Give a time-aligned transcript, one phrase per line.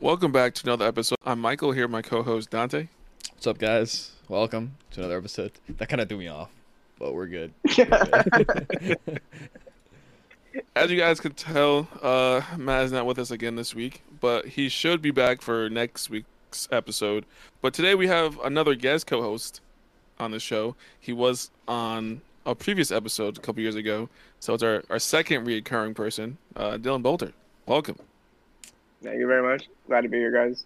[0.00, 1.18] Welcome back to another episode.
[1.24, 2.88] I'm Michael here, my co-host Dante.
[3.32, 4.12] What's up, guys?
[4.28, 5.52] Welcome to another episode.
[5.68, 6.50] That kind of threw me off,
[6.98, 7.52] but we're good.
[10.76, 14.46] As you guys could tell, uh, Matt is not with us again this week, but
[14.46, 17.24] he should be back for next week's episode.
[17.60, 19.60] But today we have another guest co-host
[20.18, 20.76] on the show.
[20.98, 24.08] He was on a previous episode a couple years ago,
[24.40, 27.32] so it's our, our second recurring person, uh, Dylan Bolter.
[27.66, 27.98] Welcome.
[29.02, 29.68] Thank you very much.
[29.86, 30.64] Glad to be here, guys.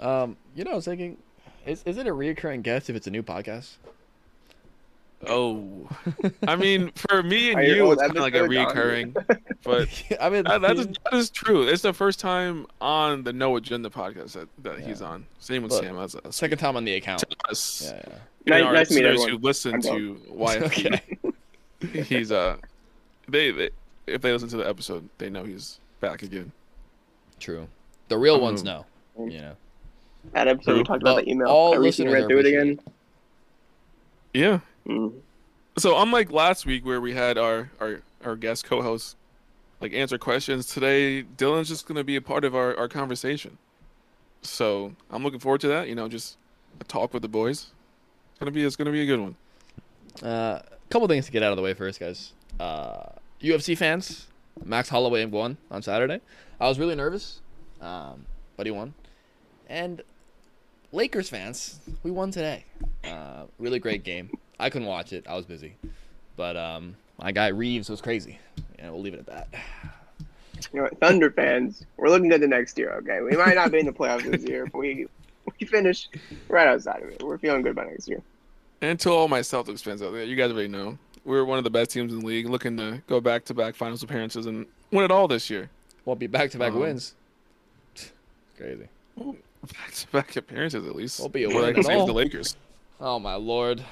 [0.00, 1.18] Um, you know, I was thinking,
[1.66, 3.76] is is it a reoccurring guest if it's a new podcast?
[5.24, 5.88] Oh,
[6.48, 8.66] I mean, for me and you you, it's kind of like a episode, Don?
[8.66, 9.16] recurring,
[9.62, 9.88] but
[10.20, 11.62] I mean, that, that, is, that is true.
[11.68, 15.26] It's the first time on the No Agenda podcast that, that he's on.
[15.38, 16.34] Same with But- Sam as us.
[16.34, 17.20] second time on the account.
[17.20, 17.82] To us.
[17.94, 18.14] Yeah, yeah.
[18.46, 19.40] Nice, our nice to meet listeners everyone.
[19.40, 21.32] who listen to YFP,
[21.84, 22.02] Okay.
[22.02, 22.56] he's uh,
[23.28, 23.70] they, they
[24.08, 26.50] if they listen to the episode, they know he's back again.
[27.42, 27.66] True.
[28.08, 28.86] The real ones Um, know.
[29.18, 29.56] You know.
[30.32, 31.48] That episode we talked about But the email.
[31.48, 32.80] all I recently listeners read through it again.
[34.32, 34.60] Yeah.
[34.86, 35.12] Mm.
[35.78, 39.16] So unlike last week where we had our our our guest co-host
[39.80, 43.58] like answer questions, today Dylan's just gonna be a part of our our conversation.
[44.42, 45.88] So I'm looking forward to that.
[45.88, 46.36] You know, just
[46.80, 47.66] a talk with the boys.
[48.30, 49.36] It's gonna be it's gonna be a good one.
[50.22, 52.32] Uh, couple things to get out of the way first, guys.
[52.60, 53.02] Uh,
[53.40, 54.26] UFC fans,
[54.64, 56.20] Max Holloway won on Saturday.
[56.60, 57.40] I was really nervous,
[57.80, 58.94] um, but he won.
[59.68, 60.02] And
[60.92, 62.64] Lakers fans, we won today.
[63.04, 64.30] Uh, really great game.
[64.58, 65.76] I couldn't watch it; I was busy.
[66.36, 68.38] But um, my guy Reaves was crazy.
[68.78, 69.48] Yeah, we'll leave it at that.
[70.72, 72.92] You know what, Thunder fans, we're looking at the next year.
[72.98, 75.06] Okay, we might not be in the playoffs this year, but we
[75.60, 76.08] we finish
[76.48, 77.22] right outside of it.
[77.22, 78.22] We're feeling good about next year.
[78.80, 81.64] And to all my Celtics fans out there, you guys already know we're one of
[81.64, 84.66] the best teams in the league, looking to go back to back finals appearances and
[84.90, 85.70] win it all this year.
[86.04, 87.14] Won't be back-to-back Um, wins.
[88.56, 88.88] Crazy.
[89.16, 91.20] Back to back appearances at least.
[91.20, 92.06] Won't be a Or I win can at all.
[92.06, 92.56] the Lakers.
[93.00, 93.82] Oh my lord,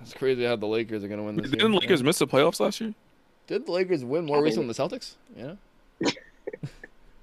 [0.00, 1.50] it's crazy how the Lakers are gonna win this.
[1.50, 1.80] Didn't year.
[1.80, 2.94] Lakers miss the playoffs last year?
[3.46, 5.14] Did the Lakers win more recently than the Celtics?
[5.36, 5.54] Yeah.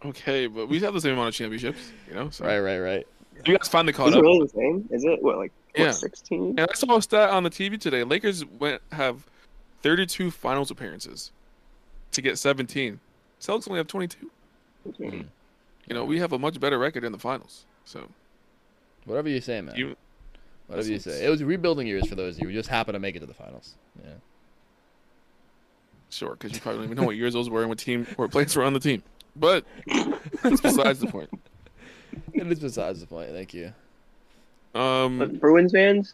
[0.03, 2.29] Okay, but we have the same amount of championships, you know.
[2.29, 3.07] So Right, right, right.
[3.43, 4.21] you guys finally Is caught it up.
[4.21, 4.87] really the same?
[4.91, 5.87] Is it what like Yeah.
[5.87, 6.49] what, 16?
[6.59, 8.03] And I saw a stat on the TV today.
[8.03, 9.25] Lakers went have
[9.85, 11.31] 32 finals appearances
[12.11, 12.99] to get 17.
[13.39, 14.31] Celtics only have 22.
[14.99, 15.25] Mm.
[15.87, 17.65] You know, we have a much better record in the finals.
[17.85, 18.07] So
[19.05, 19.75] Whatever you say, man.
[19.75, 19.95] you,
[20.65, 21.23] Whatever you say.
[21.23, 23.27] It was rebuilding years for those of you who just happened to make it to
[23.27, 23.75] the finals.
[24.03, 24.13] Yeah.
[26.09, 28.27] sure, because you probably don't even know what years those were and what team or
[28.27, 29.03] players were on the team.
[29.35, 29.65] But
[30.41, 31.29] that's besides the point.
[32.33, 33.31] It is besides the point.
[33.31, 33.73] Thank you.
[34.73, 36.13] Um, But Bruins fans,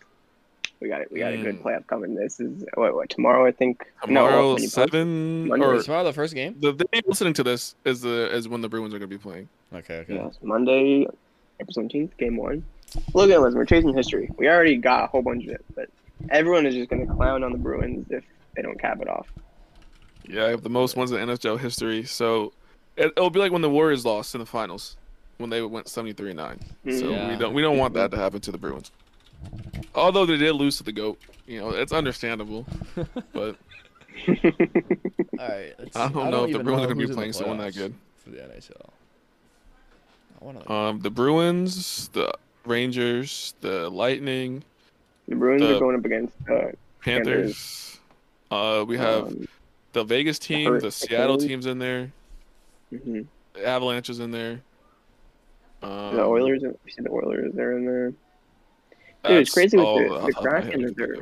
[0.82, 1.12] we got it.
[1.12, 1.44] We got a Mm.
[1.44, 2.16] good playoff coming.
[2.16, 3.86] This is what, what tomorrow I think.
[4.04, 5.66] tomorrow when you post- seven Monday.
[5.66, 6.56] or tomorrow the first game?
[6.60, 9.22] the day listening to this is the is when the Bruins are going to be
[9.22, 9.48] playing.
[9.74, 10.16] Okay, okay.
[10.16, 11.08] Yes, Monday,
[11.60, 12.64] April 17th, game one.
[13.14, 13.54] Look at this.
[13.56, 14.30] We're chasing history.
[14.38, 15.88] We already got a whole bunch of it, but
[16.30, 18.24] everyone is just going to clown on the Bruins if
[18.56, 19.28] they don't cap it off.
[20.28, 22.04] Yeah, I have the most ones in NHL history.
[22.04, 22.52] So
[22.98, 24.98] it, it'll be like when the Warriors lost in the finals
[25.38, 26.60] when they went 73 9.
[26.60, 27.30] So Yeah.
[27.32, 28.92] we don't we don't want that to happen to the Bruins.
[29.96, 32.66] Although they did lose to the goat, you know, it's understandable.
[33.34, 33.56] But
[34.28, 34.36] All
[35.40, 35.74] right.
[35.80, 36.14] let's I see.
[36.14, 37.94] don't know if the Bruins are going to be playing someone that good.
[38.18, 38.90] for the NHL.
[40.42, 40.72] I want to.
[40.72, 42.32] Um, the Bruins, the
[42.66, 44.64] Rangers, the Lightning,
[45.28, 46.72] The Bruins The- are going up against uh,
[47.04, 48.00] Panthers.
[48.52, 49.48] Uh, we have um,
[49.94, 51.48] the Vegas team, the Hurt- Seattle Hurricanes.
[51.48, 52.12] team's in there,
[52.94, 53.26] mhm.
[53.54, 54.62] the Avalanche is in there.
[55.82, 56.64] Um, the Oilers.
[56.64, 58.14] Are, you see the Oilers are in there.
[59.24, 61.16] That's it's crazy with all the- the top of Kraken I is there.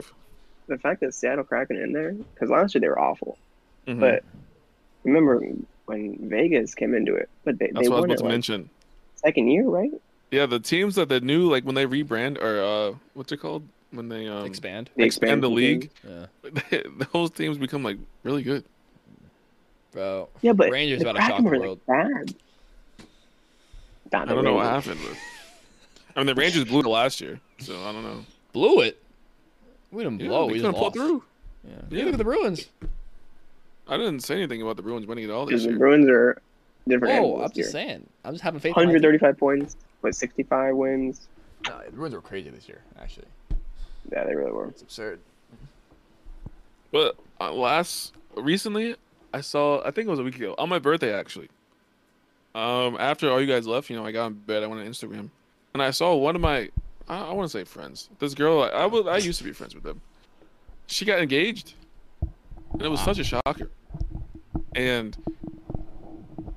[0.68, 3.38] The fact that Seattle Kraken in there because last year they were awful,
[3.88, 4.00] Mhm.
[4.00, 4.24] but
[5.04, 5.44] remember
[5.86, 8.24] when Vegas came into it, but they, That's they what I was about it to
[8.26, 8.70] like mention.
[9.16, 9.92] second year, right?
[10.32, 13.64] Yeah, the teams that they knew, like when they rebrand, or uh, what's it called?
[13.92, 14.92] When they um expand.
[14.96, 16.28] They expand the league, team.
[16.72, 16.82] Yeah.
[17.14, 18.64] those teams become like really good.
[19.92, 20.30] Bro.
[20.44, 21.80] Yeah, but Rangers about to shock the world.
[21.88, 22.36] like bad.
[24.14, 25.18] I don't know what happened, but
[26.16, 28.26] I mean the Rangers blew it last year, so I don't know.
[28.54, 29.02] Blew it.
[29.92, 30.48] We didn't blow.
[30.48, 31.24] they We couldn't pull through.
[31.68, 31.74] Yeah.
[31.90, 32.04] Yeah.
[32.06, 32.68] Look at the Bruins.
[33.88, 35.80] I didn't say anything about the Bruins winning it all this Because the year.
[35.80, 36.42] Bruins are
[36.88, 38.08] different Oh, I'm just saying.
[38.24, 38.70] I'm just having faith.
[38.72, 41.28] in 135 points, but 65 wins.
[41.68, 42.82] Nah, the Bruins were crazy this year.
[43.02, 43.26] Actually,
[44.12, 44.68] Yeah, they really were.
[44.68, 45.20] it's absurd.
[46.92, 48.96] But uh, last recently,
[49.34, 49.82] I saw.
[49.86, 51.50] I think it was a week ago on my birthday actually.
[52.56, 54.64] Um, after all you guys left, you know, I got in bed.
[54.64, 55.30] I went on Instagram,
[55.74, 56.70] and I saw one of my.
[57.10, 58.10] I, I want to say friends.
[58.20, 59.08] This girl, I, I was.
[59.08, 60.02] I used to be friends with them.
[60.88, 61.74] She got engaged,
[62.74, 63.06] and it was Wow.
[63.06, 63.70] such a shocker.
[64.76, 65.18] And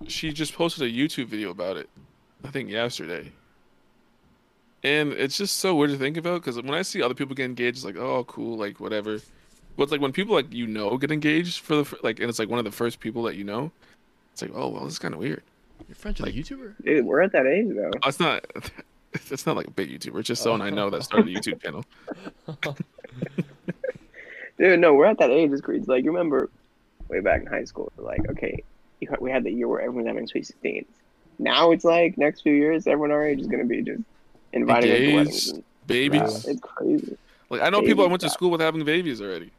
[0.06, 1.88] she just posted a YouTube video about it,
[2.44, 3.32] I think yesterday.
[4.84, 7.44] And it's just so weird to think about because when I see other people get
[7.46, 9.18] engaged, it's like, oh, cool, like whatever.
[9.76, 12.28] But it's like when people like you know get engaged for the fir- like, and
[12.28, 13.70] it's like one of the first people that you know,
[14.32, 15.42] it's like, oh well, this is kind of weird.
[15.88, 16.74] You're friends with Like- a YouTuber?
[16.84, 17.90] Dude, we're at that age though.
[18.02, 18.44] Oh, It's not,
[19.30, 20.18] it's not like a big YouTuber.
[20.20, 21.84] It's just someone I know that started a YouTube channel.
[24.58, 25.50] Dude, no, we're at that age.
[25.50, 25.84] It's crazy.
[25.86, 26.50] Like remember
[27.08, 27.92] way back in high school.
[27.96, 28.62] Like, okay,
[29.20, 30.86] we had the year where everyone's having sweet sixteens.
[31.38, 34.02] Now it's like next few years, everyone our age is gonna be just
[34.52, 35.48] inviting to weddings.
[35.48, 36.44] Engaged, And, babies.
[36.44, 37.18] yeah, it's crazy.
[37.50, 39.50] Like I know people I went to school with having babies already,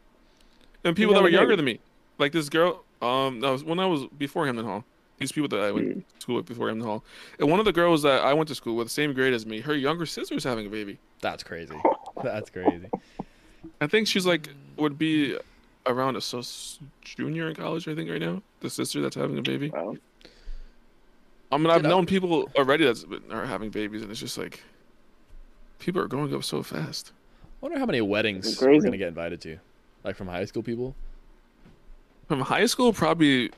[0.83, 1.55] and people that were younger baby?
[1.57, 1.79] than me.
[2.17, 4.83] Like this girl, um, that was when I was before Hamden Hall.
[5.19, 6.03] These people that I went Mm.
[6.15, 7.03] to school with before Hamden Hall,
[7.39, 9.45] and one of the girls that I went to school with, the same grade as
[9.45, 10.97] me, her younger sister's having a baby.
[11.21, 11.75] That's crazy.
[12.23, 12.89] That's crazy.
[13.79, 15.37] I think she's like would be
[15.85, 16.41] around a so
[17.01, 17.87] junior in college.
[17.87, 19.69] I think right now, the sister that's having a baby.
[19.69, 19.97] Well,
[21.51, 24.37] I mean, I've Dude, I- known people already that's are having babies, and it's just
[24.37, 24.63] like
[25.79, 27.11] people are growing up so fast.
[27.43, 29.57] I wonder how many weddings It's we're gonna get invited to,
[30.03, 30.95] like from high school people.
[32.27, 33.51] From high school, probably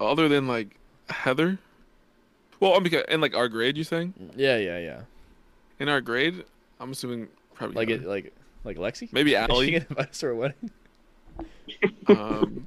[0.00, 0.76] other than like
[1.12, 1.58] Heather.
[2.60, 4.14] Well, I'm because in like our grade, you saying?
[4.36, 5.00] Yeah, yeah, yeah.
[5.78, 6.44] In our grade,
[6.80, 8.02] I'm assuming probably Like Heather.
[8.02, 8.32] it, like
[8.64, 9.12] like Lexi.
[9.12, 9.70] maybe Is she Allie.
[9.72, 10.70] gonna invite us to her wedding?
[12.08, 12.66] um,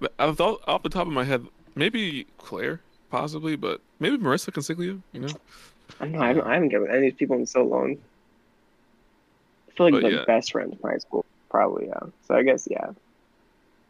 [0.00, 2.80] but I thought off the top of my head, maybe Claire,
[3.10, 5.00] possibly, but maybe Marissa Consiglia.
[5.12, 5.28] You know,
[6.00, 6.20] I don't know.
[6.20, 7.96] I haven't, I haven't get with any of these people in so long.
[9.68, 10.24] I feel like But the yeah.
[10.26, 11.86] best friends from high school, probably.
[11.88, 12.00] Yeah.
[12.26, 12.90] So I guess yeah.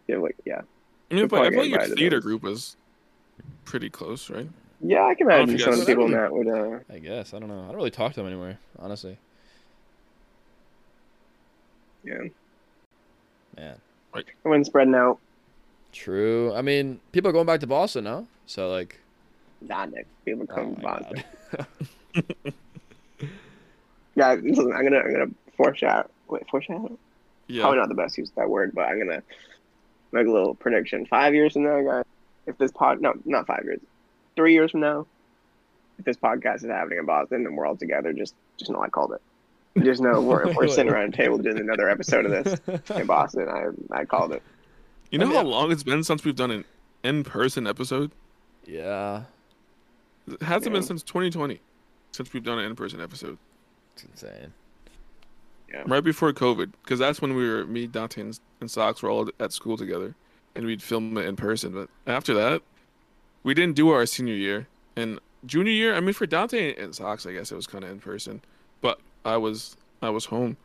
[0.06, 0.62] Yeah, like yeah,
[1.10, 2.24] I mean, We'll but I probably feel like your theater those.
[2.24, 2.76] group is
[3.64, 4.48] pretty close, right?
[4.80, 5.04] yeah.
[5.04, 6.48] I can I don't know imagine if some of people in that would.
[6.48, 7.62] uh I guess I don't know.
[7.62, 9.18] I don't really talk to them anymore, honestly.
[12.04, 12.28] Yeah.
[13.56, 13.76] Man,
[14.44, 15.18] Everyone's spreading out.
[15.92, 16.54] true.
[16.54, 19.00] I mean, people are going back to Boston now, so like.
[19.60, 20.06] Nah, Nick.
[20.24, 21.24] People Oh come my Boston.
[24.14, 26.08] Yeah, listen, I'm gonna I'm gonna foreshadow.
[26.28, 26.98] Wait, foreshadow?
[27.46, 27.62] Yeah.
[27.62, 29.22] Probably not the best use of that word, but I'm gonna
[30.12, 31.06] make a little prediction.
[31.06, 32.04] Five years from now, guys,
[32.48, 33.80] if this pod no, not five years,
[34.36, 35.06] three years from now,
[35.98, 38.88] if this podcast is happening in Boston and we're all together, just just know I
[38.88, 39.22] called it.
[39.84, 42.60] Just know we're we're sitting around a table doing another episode of this
[42.90, 43.48] in Boston.
[43.48, 44.42] I I called it.
[45.10, 46.64] You know I mean, how long it's been since we've done an
[47.04, 48.10] in-person episode?
[48.66, 49.22] yeah,
[50.26, 50.78] It hasn't Yeah.
[50.80, 51.60] been since 2020
[52.12, 53.38] since we've done an in-person episode.
[53.94, 54.52] it's insane.
[55.72, 55.84] Yeah.
[55.86, 59.28] Right before COVID, because that's when we were me, Dante, and, and Sox were all
[59.40, 60.14] at school together,
[60.54, 61.72] and we'd film it in person.
[61.72, 62.62] But after that,
[63.42, 64.66] we didn't do our senior year
[64.96, 65.94] and junior year.
[65.94, 68.40] I mean, for Dante and Sox, I guess it was kind of in person,
[68.80, 70.56] but I was I was home,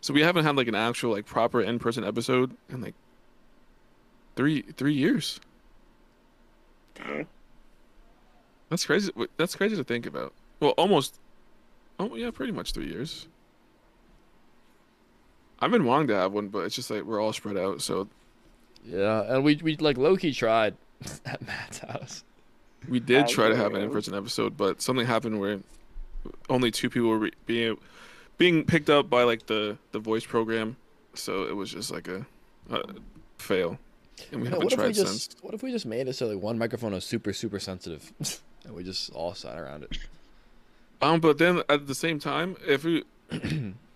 [0.00, 2.94] so we haven't had like an actual like proper in-person episode in like
[4.36, 5.40] three three years.
[8.68, 9.12] That's crazy.
[9.36, 10.32] That's crazy to think about.
[10.60, 11.18] Well, almost.
[12.00, 13.26] Oh yeah, pretty much three years.
[15.60, 17.82] I've been wanting to have one, but it's just like we're all spread out.
[17.82, 18.08] So
[18.84, 20.74] Yeah, and we we like low key tried
[21.26, 22.24] at Matt's house.
[22.88, 25.60] we did That's try to have an in-person episode, but something happened where
[26.48, 27.76] only two people were re- being
[28.38, 30.76] being picked up by like the the voice program.
[31.14, 32.26] So it was just like a,
[32.70, 32.82] a
[33.38, 33.78] fail,
[34.32, 35.36] and we You know, haven't what if we tried just since.
[35.42, 38.12] what if we just made it so like one microphone is super super sensitive,
[38.64, 39.98] and we just all sat around it.
[41.00, 43.04] Um, but then at the same time, if we,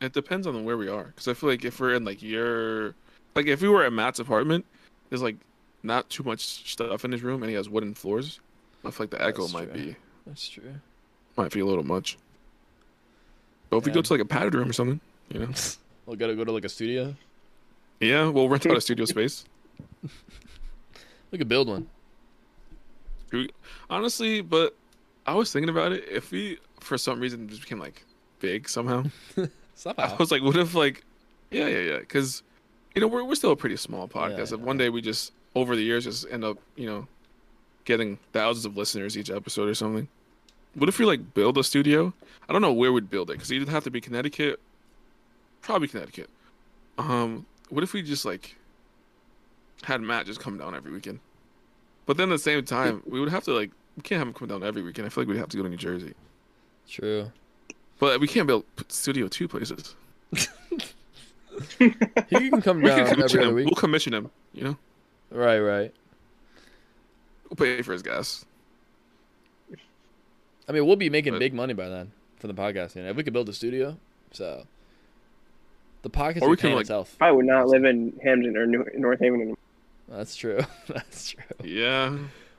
[0.01, 1.05] it depends on where we are.
[1.05, 2.95] Because I feel like if we're in like your,
[3.35, 4.65] like if we were at Matt's apartment,
[5.09, 5.37] there's like
[5.83, 8.41] not too much stuff in his room, and he has wooden floors.
[8.85, 9.83] I feel like the echo That's might true.
[9.85, 9.97] be
[10.27, 10.75] That's true.
[11.37, 12.19] might be a little much.
[13.71, 15.49] But if we go to like a padded room or something, you know,
[16.07, 17.15] We'll gotta go to like a studio.
[18.01, 19.45] yeah, we'll rent out a studio space.
[21.31, 21.87] We could build one.
[23.89, 24.77] Honestly, but
[25.27, 26.05] I was thinking about it.
[26.11, 28.05] If we, for some reason, just became like
[28.41, 29.05] big somehow,
[29.97, 31.05] I was like, what if like,
[31.51, 32.43] yeah, yeah, yeah, because
[32.95, 34.51] you know we're we're still a pretty small podcast.
[34.51, 37.07] Yeah, if one day we just over the years just end up, you know,
[37.85, 40.09] getting thousands of listeners each episode or something.
[40.75, 42.15] What if we like build a studio?
[42.49, 44.61] I don't know where we'd build it because it'd have to be Connecticut,
[45.61, 46.31] probably Connecticut.
[46.99, 48.57] Um, what if we just like
[49.83, 51.21] had Matt just come down every weekend?
[52.07, 54.35] But then at the same time, we would have to like we can't have him
[54.35, 55.07] come down every weekend.
[55.07, 56.15] I feel like we'd have to go to New Jersey.
[56.89, 57.31] True.
[57.99, 59.95] But we can't build studio two places.
[61.79, 61.91] He
[62.51, 63.55] can come We can down commission every other him.
[63.55, 63.67] week.
[63.67, 64.31] We'll commission him.
[64.55, 64.77] You know,
[65.31, 65.95] Right, right.
[67.49, 68.45] we'll pay for his gas.
[70.69, 72.97] I mean, we'll be making But- big money by then from the podcast.
[72.97, 73.99] You know, if we could build a studio,
[74.31, 74.67] so
[76.03, 77.17] the podcast Or will we can, paying like- itself.
[77.21, 79.59] I would not live in Hamden or New- North Haven anymore.
[80.09, 80.61] That's true.
[80.89, 81.43] That's true.
[81.65, 82.17] Yeah.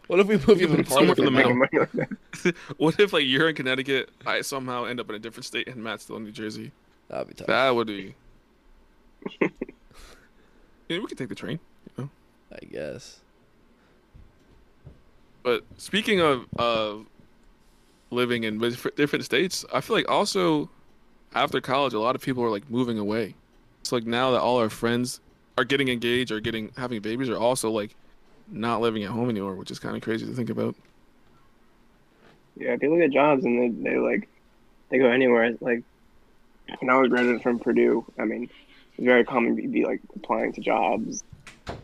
[0.08, 1.80] What if we move even Somewhere farther in the from middle.
[1.82, 1.90] Making
[2.44, 5.68] money what if like you're in Connecticut, I somehow end up in a different state,
[5.68, 6.72] and Matt's still in New Jersey?
[7.08, 7.48] That'd be tough.
[7.48, 8.16] That would be.
[9.42, 11.60] yeah, we could take the train.
[11.98, 13.22] I guess.
[15.42, 17.06] But speaking of of
[18.12, 20.70] living in different states, I feel like also
[21.34, 23.36] after college, a lot of people are like moving away.
[23.82, 25.20] It's like now that all our friends
[25.58, 27.96] are getting engaged or getting having babies, are also like
[28.48, 30.76] not living at home anymore, which is kind of crazy to think about.
[32.56, 34.30] Yeah, people get jobs and they, they like
[34.90, 35.58] they go anywhere.
[35.60, 35.84] Like
[36.80, 38.50] when I was graduating from Purdue, I mean,
[38.98, 41.24] it's very common to be like applying to jobs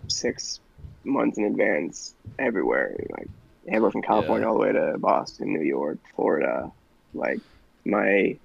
[0.08, 0.60] six
[1.04, 2.96] months in advance everywhere.
[3.12, 3.28] Like
[3.68, 4.52] everywhere from California Yeah.
[4.52, 6.72] all the way to Boston, New York, Florida.
[7.14, 7.40] Like
[7.86, 8.38] my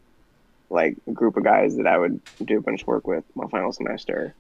[0.71, 3.73] like group of guys that I would do a bunch of work with my final
[3.73, 4.35] semester.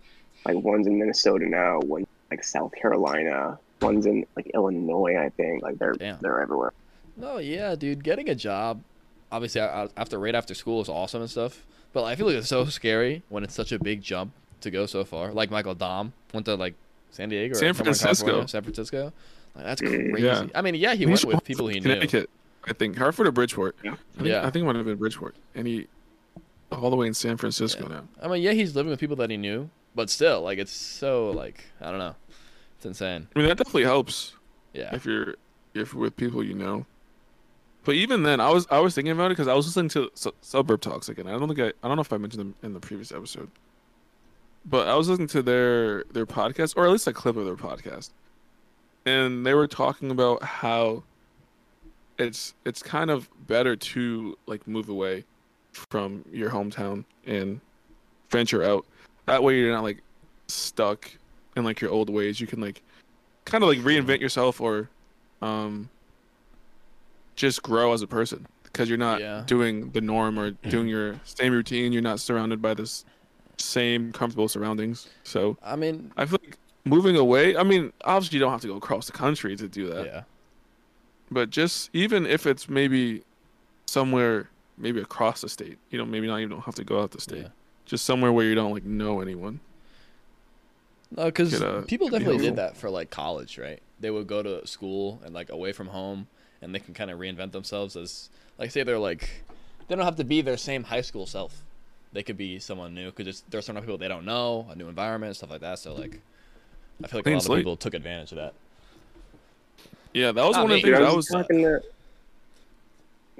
[0.47, 5.63] Like one's in Minnesota now, one's like South Carolina, one's in like Illinois, I think.
[5.63, 6.19] Like they're Damn.
[6.21, 6.73] they're everywhere.
[7.17, 8.03] No, yeah, dude.
[8.03, 8.83] Getting a job,
[9.31, 11.65] obviously, after right after school is awesome and stuff.
[11.95, 14.85] But I feel like it's so scary when it's such a big jump to go
[14.85, 15.33] so far.
[15.33, 16.75] Like Michael Dom went to like
[17.11, 18.45] San Diego, or San Francisco.
[18.47, 19.13] San Francisco.
[19.55, 20.21] Like, that's crazy.
[20.23, 20.47] yeah.
[20.55, 21.83] I mean, yeah, he He's went with people he knew.
[21.83, 22.29] Connecticut,
[22.67, 23.77] I think Hartford or Bridgeport.
[23.85, 23.93] Yeah.
[23.93, 24.41] I think, Yeah.
[24.45, 25.87] I think it might have been Bridgeport, and he
[26.73, 28.03] all the way in San Francisco now.
[28.21, 31.31] I mean, yeah, he's living with people that he knew, but still, like, it's so
[31.31, 32.17] like I don't know,
[32.77, 33.29] it's insane.
[33.37, 34.33] I mean, that definitely helps.
[34.73, 35.37] Yeah, if you're
[35.75, 36.85] if you're with people you know.
[37.85, 40.11] But even then, I was I was thinking about it because I was listening to
[40.15, 41.27] Su- Suburb Talks again.
[41.27, 43.51] I don't think I I don't know if I mentioned them in the previous episode,
[44.65, 47.57] but I was listening to their their podcast or at least a clip of their
[47.57, 48.11] podcast,
[49.05, 51.03] and they were talking about how
[52.19, 55.25] it's it's kind of better to like move away
[55.91, 57.61] from your hometown and
[58.31, 58.87] venture out.
[59.27, 60.03] That way, you're not like
[60.49, 61.11] stuck
[61.55, 62.41] in like your old ways.
[62.41, 62.83] You can like
[63.45, 64.89] kind of like reinvent yourself or
[65.43, 65.91] um
[67.37, 69.45] just grow as a person because you're not Yeah.
[69.47, 70.71] doing the norm or mm-hmm.
[70.71, 71.93] doing your same routine.
[71.93, 73.05] You're not surrounded by this
[73.57, 75.09] same comfortable surroundings.
[75.23, 78.67] So I mean, i feel like moving away i mean obviously you don't have to
[78.67, 80.05] go across the country to do that.
[80.07, 80.23] Yeah,
[81.31, 83.23] but just even if it's maybe
[83.87, 87.13] somewhere maybe across the state you know maybe not even don't have to go out
[87.13, 87.43] the state.
[87.43, 87.49] Yeah.
[87.87, 89.61] just somewhere where you don't like know anyone.
[91.17, 93.81] No, because Get people definitely did that for like college, right?
[94.01, 96.27] They would go to school and like away from home,
[96.65, 99.29] and they can kind of reinvent themselves as like say they're like
[99.87, 101.63] they don't have to be their same high school self.
[102.13, 105.37] They could be someone new because there's some people they don't know, a new environment,
[105.37, 105.79] stuff like that.
[105.79, 106.21] So like,
[107.03, 108.55] I feel like a Clean lot of people took advantage of that.
[110.15, 111.83] yeah that was Not one of the things I i was was talking to.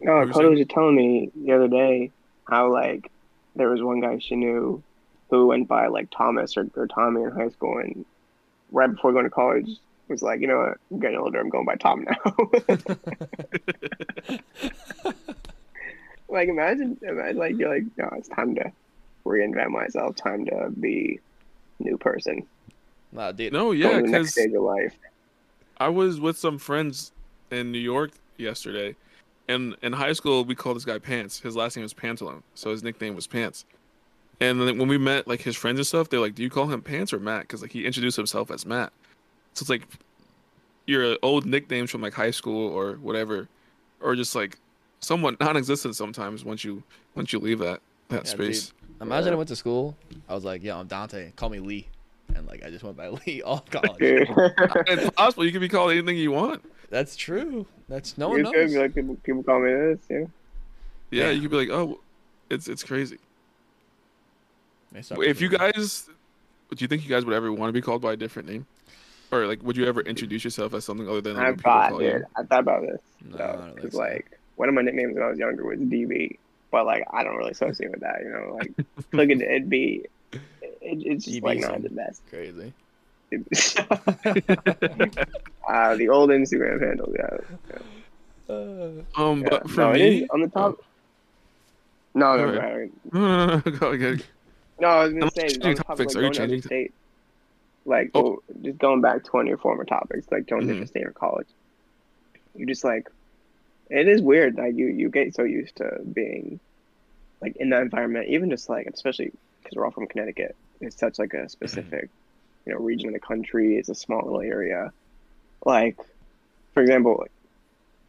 [0.03, 2.11] No, What uh, you Cody was telling me the other day
[2.49, 3.11] how like
[3.57, 4.83] there was one guy she knew
[5.31, 8.05] who went by like Thomas or, or Tommy in high school, and
[8.71, 9.71] right before going to college
[10.09, 12.37] was like, you know what, I'm getting older, I'm going by Tom now.
[16.29, 18.73] like imagine, imagine like you're like, no, it's time to
[19.25, 21.21] reinvent myself, time to be
[21.79, 22.47] new person,
[23.13, 23.53] Nah, dude.
[23.53, 24.95] no yeah to the next because stage of life.
[25.79, 27.13] I was with some friends
[27.51, 28.97] in New York yesterday,
[29.49, 31.41] and in high school we called this guy Pants.
[31.41, 33.65] His last name was Pantalone, so his nickname was Pants.
[34.41, 36.67] And then when we met like his friends and stuff, they're like, "Do you call
[36.67, 38.93] him Pants or Matt?" Because like he introduced himself as Matt.
[39.55, 39.83] So it's like
[40.87, 43.49] your old nicknames from like high school or whatever,
[44.01, 44.59] or just like
[45.01, 46.83] somewhat non-existent sometimes once you
[47.15, 48.73] once you leave that that Yeah, space.
[49.01, 49.97] Imagine I went to school.
[50.29, 51.31] I was like, yeah, I'm Dante.
[51.37, 51.87] Call me Lee,
[52.35, 53.99] and like I just went by Lee all college.
[53.99, 54.29] Dude.
[54.87, 56.63] it's possible you can be called anything you want.
[56.91, 57.67] That's true.
[57.89, 58.73] That's no one you could knows.
[58.73, 60.19] be like people, people call me this, yeah.
[61.11, 61.31] Yeah, Yeah.
[61.31, 62.01] you could be like, "Oh,
[62.51, 63.19] it's it's crazy."
[64.93, 66.09] May If you guys,
[66.75, 68.65] do you think you guys would ever want to be called by a different name,
[69.43, 71.91] or like, would you ever introduce yourself as something other than like, I what thought,
[71.91, 72.25] call dude, you?
[72.37, 73.01] I thought about this.
[73.25, 73.99] No, I though, don't think 'cause, so.
[73.99, 76.37] like one of my nicknames when I was younger was DB,
[76.71, 78.21] but like I don't really associate with that.
[78.23, 78.73] You know, like
[79.13, 80.41] look at it'd be, it,
[80.81, 82.23] it's just DB like not the best.
[82.31, 82.73] crazy.
[85.69, 87.39] uh, the old Instagram handle, yeah.
[89.17, 89.49] Um, yeah.
[89.51, 90.79] but for no, it me, is on the top.
[92.15, 92.63] No, no, Alright.
[92.77, 92.93] right.
[93.13, 94.23] no, no, no, no, go again.
[94.81, 94.89] no, no, no.
[94.89, 96.33] I was gonna Unless say you're on changing top of, topics, like, are you going
[96.35, 96.93] to other changing to- state,
[97.85, 98.23] like Oh.
[98.23, 100.69] well, just going back to one of your former topics, like going to Mhm.
[100.71, 101.49] different state or college.
[102.55, 103.09] You just like,
[103.91, 104.57] it is weird.
[104.57, 106.61] Like you, you get so used to being,
[107.43, 110.57] like in that environment, even just like, especially because we're all from Connecticut.
[110.81, 112.11] It's such like a specific,
[112.67, 113.77] you know, region of the country.
[113.77, 114.93] It's a small little area.
[115.65, 115.99] Like,
[116.75, 117.33] for example, like,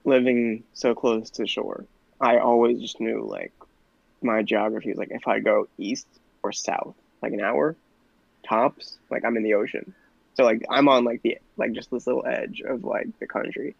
[0.05, 1.85] living so close to the shore,
[2.19, 3.53] I always just knew like
[4.21, 6.07] my geography was like if I go east
[6.43, 7.75] or south, like an hour
[8.47, 9.93] tops, like I'm in the ocean.
[10.35, 13.75] So like I'm on like the like just this little edge of like the country,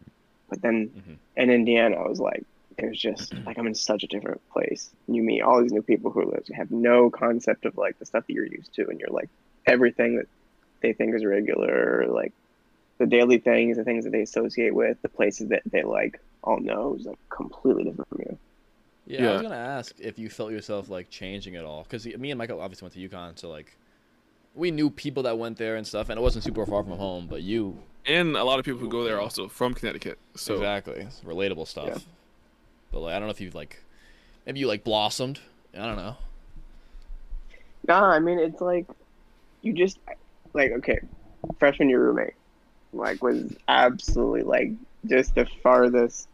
[0.50, 1.18] but then Mhm.
[1.36, 2.44] in Indiana I was like,
[2.78, 4.90] it was just like I'm in such a different place.
[5.08, 8.26] You meet all these new people who live, have no concept of like the stuff
[8.28, 9.30] that you're used to, and you're like
[9.68, 10.28] everything that
[10.82, 12.34] they think is regular, like
[13.00, 16.60] the daily things, the things that they associate with, the places that they like all
[16.60, 18.40] know is like completely different from you.
[19.06, 22.32] Yeah, I was gonna ask if you felt yourself like changing at all, because me
[22.32, 23.78] and Michael obviously went to UConn, so like
[24.56, 27.28] we knew people that went there and stuff, and it wasn't super far from home.
[27.28, 30.18] But you, And a lot of people who go there also from Connecticut.
[30.36, 31.88] So exactly, it's relatable stuff.
[31.88, 31.98] Yeah.
[32.92, 33.84] But like, I don't know if you like,
[34.46, 35.40] maybe you like blossomed.
[35.78, 36.16] I don't know.
[37.88, 38.88] Nah, I mean it's like
[39.62, 40.00] you just
[40.54, 41.00] like okay,
[41.60, 42.34] freshman year roommate
[42.96, 44.72] like was absolutely like
[45.06, 46.28] just the farthest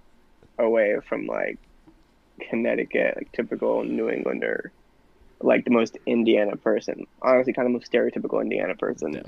[0.59, 1.57] away from like
[2.49, 4.71] Connecticut, like typical New Englander,
[5.43, 7.05] like the most Indiana person.
[7.21, 9.21] Honestly, kind of most stereotypical Indiana person Yeah.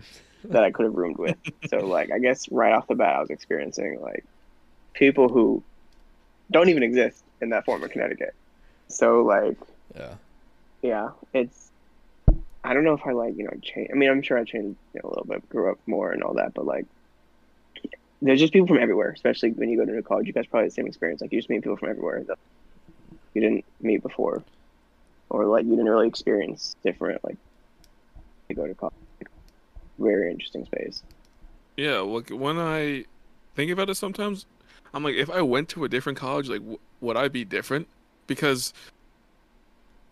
[0.46, 1.36] that I could have roomed with.
[1.68, 4.24] so like I guess right off the bat I was experiencing like
[4.94, 5.64] people who
[6.52, 8.34] don't even exist in that form of Connecticut.
[8.88, 9.58] So like
[9.96, 10.16] Yeah.
[10.82, 11.70] yeah, it's.
[12.66, 13.90] I don't know if I like you know change.
[13.92, 16.24] I mean, I'm sure I changed you know, a little bit, grew up more and
[16.24, 16.86] all that, but like,
[18.22, 19.10] there's just people from everywhere.
[19.12, 21.20] Especially when you go to college, you guys probably have the same experience.
[21.22, 22.38] Like you just meet people from everywhere that
[23.34, 24.44] you didn't meet before,
[25.34, 27.22] or like you didn't really experience different.
[27.26, 27.38] Like
[28.48, 28.94] you go to college,
[30.00, 31.04] very interesting space.
[31.76, 33.06] yeah, like when I
[33.56, 34.46] think about it, sometimes
[34.94, 37.88] I'm like, if I went to a different college, like, w- would I be different?
[38.28, 38.74] Because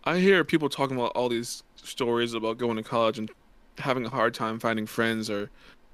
[0.04, 3.30] I hear people talking about all these stories about going to college and
[3.78, 5.50] having a hard time finding friends or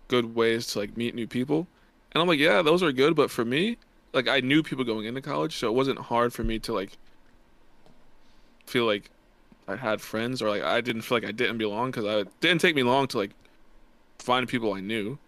[0.08, 1.66] good ways to like meet new people.
[2.12, 3.76] And I'm like, yeah, those are good, but for me,
[4.14, 6.96] like I knew people going into college, so it wasn't hard for me to like
[8.64, 9.10] feel like
[9.68, 12.40] I had friends or like I didn't feel like I didn't belong because I it
[12.40, 13.30] didn't take me long to like
[14.18, 15.18] find people I knew.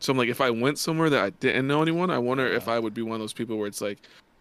[0.00, 2.68] So I'm like, if I went somewhere that I didn't know anyone, I wonder if
[2.68, 3.98] I would be one of those people where it's like,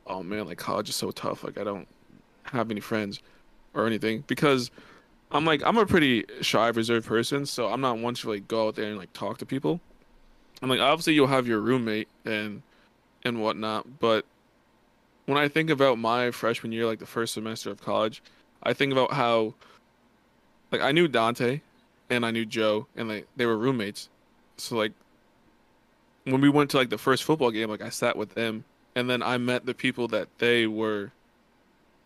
[0.08, 1.44] oh man, like college is so tough.
[1.44, 1.88] Like I don't
[2.44, 3.22] have any friends
[3.74, 4.72] or anything because
[5.32, 8.68] I'm like I'm a pretty shy, reserved person, so I'm not one to like go
[8.68, 9.82] out there and like talk to people.
[10.62, 12.62] I'm like obviously you'll have your roommate and
[13.26, 14.26] and whatnot, but
[15.26, 18.22] when I think about my freshman year, like the first semester of college,
[18.64, 19.54] I think about how
[20.72, 21.62] like I knew Dante
[22.10, 24.10] and I knew Joe and like they were roommates.
[24.58, 24.94] So like
[26.24, 28.66] when we went to like the first football game, like I sat with them
[28.96, 31.12] and then I met the people that they were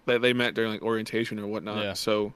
[0.06, 1.84] that they met during like orientation or whatnot.
[1.84, 1.94] Yeah.
[1.94, 2.34] So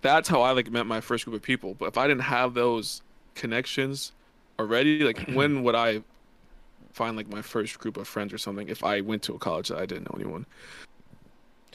[0.00, 1.74] that's how I like met my first group of people.
[1.74, 3.02] But if I didn't have those
[3.34, 4.12] connections
[4.58, 6.02] already, like when would I
[6.92, 9.68] find like my first group of friends or something if I went to a college
[9.68, 10.46] that I didn't know anyone?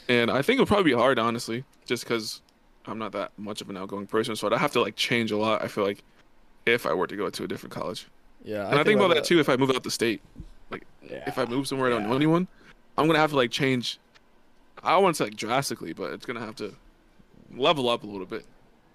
[0.07, 2.41] And I think it'll probably be hard, honestly, just because
[2.85, 4.35] I'm not that much of an outgoing person.
[4.35, 5.63] So I'd have to like change a lot.
[5.63, 6.03] I feel like
[6.65, 8.07] if I were to go to a different college,
[8.43, 8.69] Yeah.
[8.69, 9.39] and I, think about that too.
[9.39, 10.21] If I move out the state,
[10.71, 11.23] Yeah.
[11.27, 12.47] if I move somewhere I don't know anyone,
[12.97, 13.99] I'm gonna have to like change.
[14.83, 16.73] I don't want to say like drastically, but it's gonna have to
[17.55, 18.45] level up a little bit,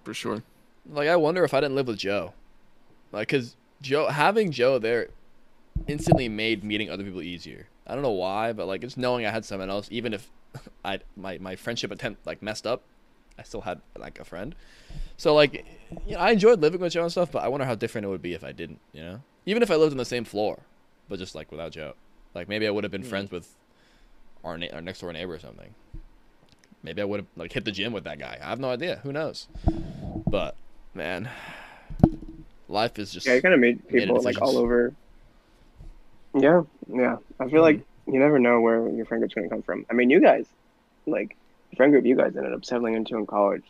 [0.03, 0.43] for sure.
[0.89, 2.33] Like I wonder if I didn't live with Joe,
[3.11, 5.09] like because Joe having Joe there
[5.87, 7.67] instantly made meeting other people easier.
[7.87, 10.29] I don't know why, but like just knowing I had someone else, even if
[10.85, 12.81] I my my friendship attempt like messed up,
[13.37, 14.55] I still had like a friend.
[15.17, 15.65] So like,
[16.05, 18.09] you know, I enjoyed living with Joe and stuff, but I wonder how different it
[18.09, 18.79] would be if I didn't.
[18.93, 20.59] You know, even if I lived on the same floor,
[21.07, 21.93] but just like without Joe,
[22.33, 23.09] like maybe I would have been Hmm.
[23.09, 23.55] friends with
[24.43, 25.73] our na- our next door neighbor or something.
[26.83, 28.39] Maybe I would have like hit the gym with that guy.
[28.41, 28.99] I have no idea.
[29.03, 29.47] Who knows?
[30.27, 30.55] But
[30.95, 31.29] man,
[32.67, 34.93] life is just Yeah, you kind of meet made people like all over.
[36.33, 37.17] Yeah, yeah.
[37.39, 39.85] I feel like you never know where your friend group's gonna come from.
[39.89, 40.45] I mean, you guys,
[41.07, 41.37] like
[41.69, 43.63] the friend group you guys ended up settling into in college,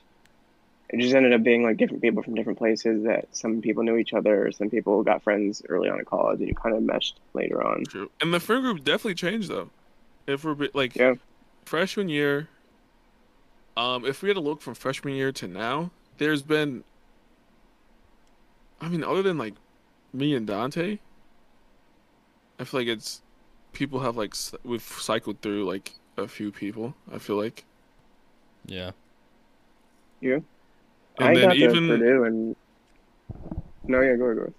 [0.90, 3.04] it just ended up being like different people from different places.
[3.04, 6.48] That some people knew each other, some people got friends early on in college, and
[6.48, 7.84] you kind of meshed later on.
[7.86, 8.10] True.
[8.22, 9.70] And the friend group definitely changed though.
[10.28, 11.14] If we're like Yeah.
[11.66, 12.50] freshman year,
[13.78, 16.84] um, if we had to look from freshman year to now, there's been.
[18.80, 19.54] I mean, other than like
[20.12, 20.98] me and Dante,
[22.60, 23.22] I feel like it's
[23.74, 26.94] people have like we've cycled through like a few people.
[27.14, 27.66] I feel like,
[28.66, 28.92] yeah.
[30.22, 30.44] and
[31.20, 32.56] I then got even Purdue and
[33.88, 34.54] no, yeah, go go.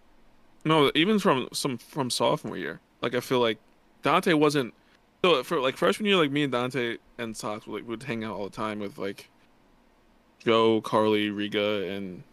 [0.64, 2.80] No, even from some from sophomore year.
[3.00, 3.58] Like I feel like
[4.02, 4.74] Dante wasn't
[5.24, 8.24] so for like freshman year, like me and Dante and Sox would like would hang
[8.24, 9.28] out all the time with like
[10.38, 12.24] Joe, Carly, Riga, and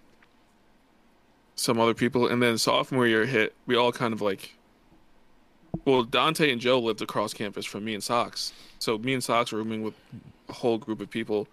[1.55, 2.27] some other people.
[2.27, 4.55] And then sophomore year hit, we all kind of like
[5.85, 8.53] well, Dante and Joe lived across campus from me and Sox.
[8.79, 9.93] So me and Sox were rooming with
[10.47, 11.47] a whole group of people.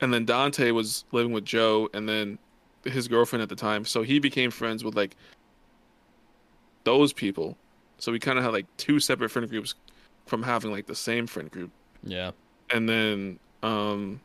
[0.00, 2.38] And then Dante was living with Joe and then
[2.84, 5.16] his girlfriend at the time, so he became friends with like
[6.84, 7.56] those people.
[7.98, 9.74] So we kind of had like two separate friend groups
[10.26, 11.70] from having like the same friend group.
[12.02, 12.32] Yeah.
[12.70, 14.20] And then um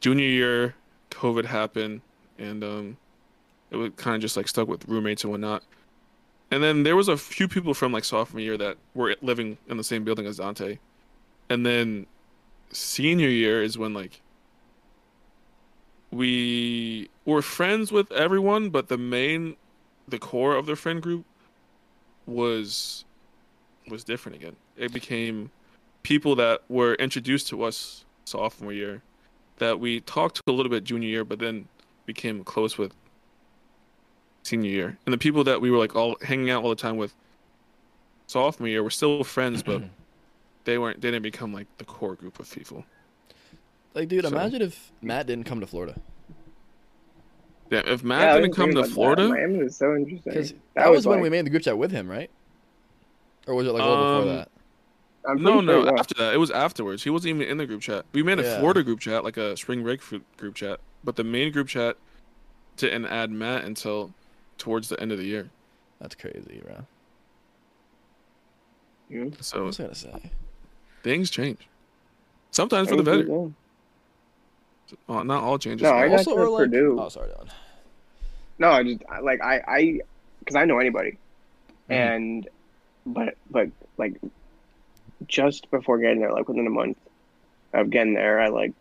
[0.00, 0.74] junior year,
[1.10, 2.00] COVID happened,
[2.38, 2.96] and um
[3.70, 5.62] it was kind of just like stuck with roommates and whatnot.
[6.52, 9.78] And then there was a few people from like sophomore year that were living in
[9.78, 10.78] the same building as Dante.
[11.48, 12.06] And then
[12.70, 14.20] senior year is when like
[16.10, 19.56] we were friends with everyone, but the main
[20.06, 21.24] the core of the friend group
[22.26, 23.06] was
[23.88, 24.56] was different again.
[24.76, 25.50] It became
[26.02, 29.00] people that were introduced to us sophomore year
[29.56, 31.66] that we talked to a little bit junior year, but then
[32.04, 32.92] became close with
[34.42, 34.98] senior year.
[35.06, 37.14] And the people that we were like all hanging out all the time with
[38.26, 39.82] sophomore year were still friends, but
[40.64, 42.84] they weren't they didn't become like the core group of people.
[43.94, 46.00] Like, dude, So- imagine if Matt didn't come to Florida.
[47.70, 49.30] Yeah, if Matt Yeah, didn't come to Florida, That.
[49.30, 50.32] Miami was so interesting.
[50.32, 52.30] Because that, was, when like- we made the group chat with him, right?
[53.46, 54.48] Or was it like a little Um, before that?
[55.24, 56.00] I'm no, sure no, it was.
[56.00, 57.02] after that, it was afterwards.
[57.04, 58.04] He wasn't even in the group chat.
[58.12, 58.58] We made a Yeah.
[58.58, 60.00] Florida group chat, like a spring break
[60.36, 61.96] group chat, but the main group chat
[62.76, 64.12] didn't add Matt until
[64.62, 65.50] towards the end of the year.
[66.00, 66.76] That's crazy, bro.
[69.10, 69.24] Yeah.
[69.24, 70.30] What So was I gonna say?
[71.02, 71.58] things change.
[72.52, 73.26] Sometimes for the better.
[73.28, 73.54] were good.
[75.08, 75.82] Uh, not all changes.
[75.82, 76.98] No, I got also, to like, Purdue.
[77.00, 77.48] oh, sorry, Dylan.
[78.58, 80.00] No, I just like I I
[80.38, 81.18] because I know anybody,
[81.90, 81.94] Mhm.
[81.94, 82.48] and
[83.06, 84.14] but but like
[85.26, 86.98] just before getting there, like within a month
[87.72, 88.72] of getting there, I like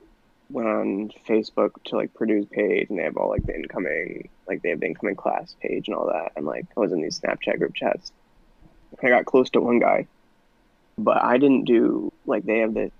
[0.52, 4.62] went on Facebook to like Purdue's page, and they have all like the incoming like
[4.62, 7.20] they have the incoming class page and all that, and like I was in these
[7.20, 8.12] Snapchat group chats.
[9.02, 10.08] I got close to one guy,
[10.98, 12.92] but I didn't do like they have the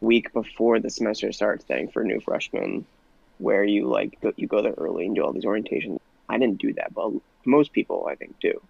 [0.00, 2.84] week before the semester starts thing for new freshmen
[3.38, 5.98] where you like go, you go there early and do all these orientations.
[6.28, 7.12] I didn't do that, but
[7.44, 8.60] most people I think do.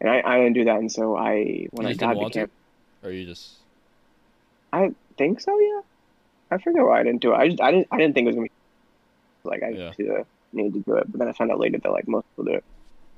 [0.00, 2.50] And I, I didn't do that, and so I when You I got to camp,
[3.02, 3.52] Or you just
[4.72, 5.58] I think so.
[5.58, 5.80] Yeah,
[6.52, 7.36] I forget why I didn't do it.
[7.36, 9.92] I just I didn't I didn't think it was gonna be like I Yeah.
[10.52, 12.58] needed to do it, but then I found out later that like most people do
[12.58, 12.64] it.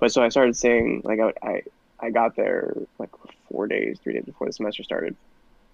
[0.01, 1.63] But so I started saying like I I,
[2.01, 3.11] I got there like
[3.51, 5.17] four days, three days before the semester started,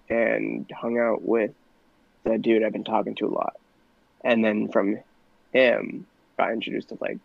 [0.09, 1.51] and hung out with
[2.25, 3.53] the dude I've been talking to a lot,
[4.23, 4.97] and then from
[5.53, 6.07] him
[6.39, 7.17] got introduced to like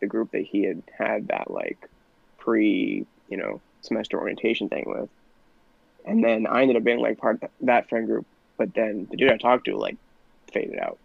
[0.00, 1.78] the group that he had had that like
[2.38, 5.10] pre you know semester orientation thing with,
[6.06, 9.16] and then I ended up being like part of that friend group, but then the
[9.16, 9.96] dude I talked to like
[10.52, 10.98] faded out.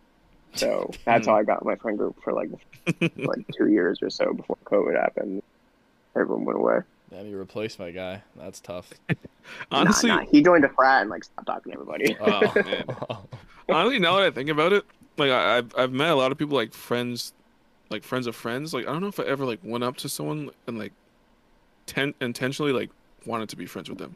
[0.54, 1.40] So that's how hmm.
[1.40, 2.50] I got my friend group for like
[3.18, 5.44] like two years or so before COVID happened.
[6.16, 6.80] Everyone went away.
[7.12, 8.24] damn you replaced my guy.
[8.36, 8.92] That's tough.
[9.72, 12.18] honestly, nah, nah, he joined a frat and like stopped talking to everybody.
[12.20, 12.86] Oh, man.
[13.70, 14.84] honestly, now that I think about it,
[15.18, 17.34] like I, I've I've met a lot of people like friends,
[17.90, 18.74] like friends of friends.
[18.74, 20.94] Like I don't know if I ever like went up to someone and like,
[21.86, 22.90] ten intentionally like
[23.26, 24.16] wanted to be friends with them.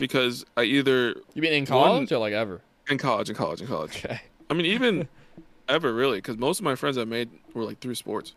[0.00, 2.62] Because I either you mean in One- college or like ever?
[2.88, 4.04] in college, in college, in college.
[4.04, 4.20] Okay.
[4.48, 5.06] I mean, even
[5.68, 8.34] ever really, because most of my friends I made were like through sports.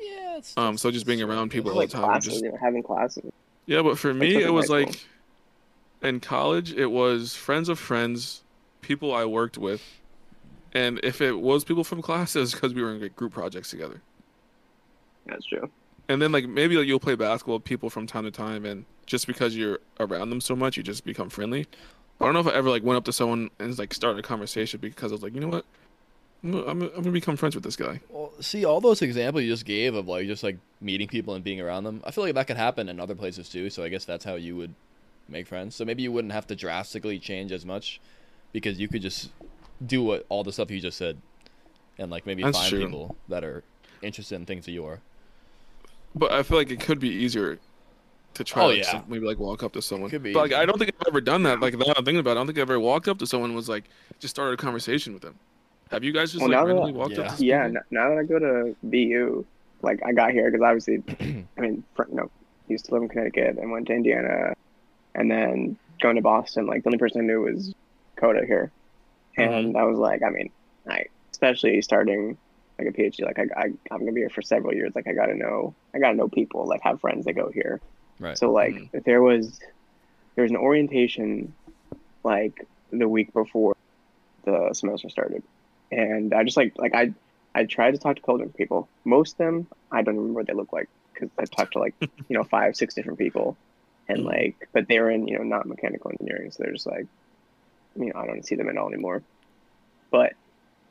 [0.00, 0.36] Yeah.
[0.38, 2.56] It's, Um, so just being around people all like the time, classes, just you know,
[2.58, 3.30] having classes.
[3.66, 5.04] Yeah, but for me, it was high like
[6.02, 8.42] in college, it was friends of friends,
[8.80, 9.82] people I worked with,
[10.72, 14.00] and if it was people from classes, because we were in group projects together.
[15.26, 15.68] That's true.
[16.08, 18.86] And then like maybe like, you'll play basketball with people from time to time, and
[19.06, 21.66] just because you're around them so much, you just become friendly.
[22.20, 24.26] I don't know if I ever like went up to someone and like started a
[24.26, 25.64] conversation because I was like, you know what,
[26.42, 28.00] I'm I'm I'm gonna become friends with this guy.
[28.08, 31.44] Well, see, all those examples you just gave of like just like meeting people and
[31.44, 33.70] being around them, I feel like that could happen in other places too.
[33.70, 34.74] So I guess that's how you would
[35.28, 35.76] make friends.
[35.76, 38.00] So maybe you wouldn't have to drastically change as much
[38.52, 39.30] because you could just
[39.84, 41.18] do what all the stuff you just said,
[41.98, 42.84] and like maybe That's find true.
[42.84, 43.62] people that are
[44.02, 45.00] interested in things that you are.
[46.14, 47.58] But I feel like it could be easier
[48.34, 48.90] to try Oh, like, yeah.
[48.92, 50.10] some- maybe like walk up to someone.
[50.10, 50.52] Could be But like.
[50.52, 51.60] I don't think I've ever done that.
[51.60, 53.50] Like now I'm thinking about it, I don't think I've ever walked up to someone
[53.50, 53.84] and was like
[54.18, 55.34] just started a conversation with them.
[55.90, 57.20] Have you guys just Well, like now that- randomly walked Yeah.
[57.30, 59.44] up to Yeah, n- now that I go to BU,
[59.82, 61.02] like I got here because obviously,
[61.56, 62.30] I mean, fr- you know,
[62.68, 64.54] used to live in Connecticut and went to Indiana,
[65.14, 66.66] and then going to Boston.
[66.66, 67.74] Like the only person I knew was
[68.16, 68.70] Coda here,
[69.38, 69.52] mm-hmm.
[69.52, 70.50] and I was like, I mean,
[70.88, 72.36] I especially starting
[72.78, 74.92] like a PhD, like I, I I'm gonna be here for several years.
[74.94, 77.80] Like I gotta know, I gotta know people, like have friends that go here.
[78.20, 78.38] Right.
[78.38, 78.90] So like Mhm.
[78.92, 79.58] if there was
[80.36, 81.52] there was an orientation
[82.24, 82.54] like
[82.92, 83.74] the week before
[84.44, 85.42] the semester started.
[85.90, 87.12] And I just like like I
[87.54, 88.88] I tried to talk to Coldern people.
[89.04, 91.94] Most of them I don't remember what they look like because I talked to like
[92.00, 93.56] you know five six different people,
[94.08, 97.06] and like but they were in you know not mechanical engineering, so they're just like
[97.96, 99.22] you know I don't see them at all anymore.
[100.10, 100.34] But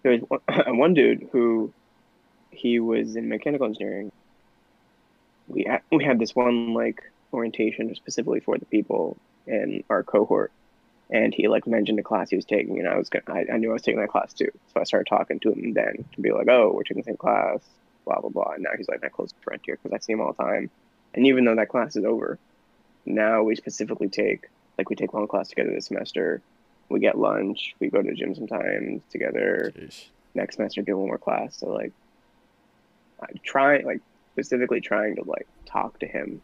[0.04, 0.42] there was one,
[0.78, 1.74] one dude who
[2.58, 4.12] he was in mechanical engineering.
[5.48, 10.52] We had, we had this one like orientation specifically for the people in our cohort,
[11.10, 13.58] and he like mentioned a class he was taking, and I was gonna, I, I
[13.58, 16.22] knew I was taking that class too, so I started talking to him then to
[16.22, 17.62] be like, oh, we're taking the same class,
[18.06, 18.52] blah blah blah.
[18.54, 20.70] And now he's like my closest friend here because I see him all the time,
[21.14, 22.38] and even though that class is over,
[23.06, 26.42] now we specifically take like we take one class together this semester.
[26.90, 27.76] We get lunch.
[27.82, 29.74] We go to the gym sometimes together.
[29.76, 30.06] Jeez.
[30.36, 31.58] Next semester, do one more class.
[31.58, 31.92] So like,
[33.22, 34.02] I try like
[34.34, 36.42] specifically trying to like talk to him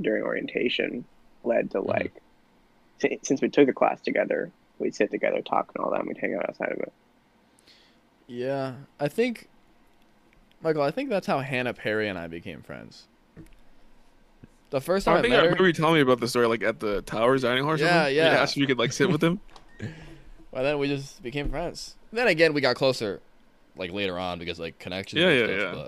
[0.00, 1.04] during orientation
[1.44, 1.88] led to Mhm.
[1.88, 2.12] like
[2.98, 6.08] si- since we took the class together, we'd sit together, talk and all that, and
[6.08, 6.92] we'd hang out outside of it.
[8.26, 9.48] Yeah, I think,
[10.60, 10.82] Michael.
[10.82, 13.06] I think that's how Hannah Perry and I became friends.
[14.70, 16.48] The first time I I, think I met her, you telling me about the story
[16.48, 17.74] like at the Towers dining hall.
[17.74, 18.16] Or Yeah, something.
[18.16, 18.32] yeah.
[18.32, 19.38] You asked if you could like sit with him.
[20.50, 21.94] well, then we just became friends.
[22.12, 23.20] Then again, we got closer,
[23.76, 25.20] like later on because like connections.
[25.22, 25.86] Yeah, yeah, stuff, yeah.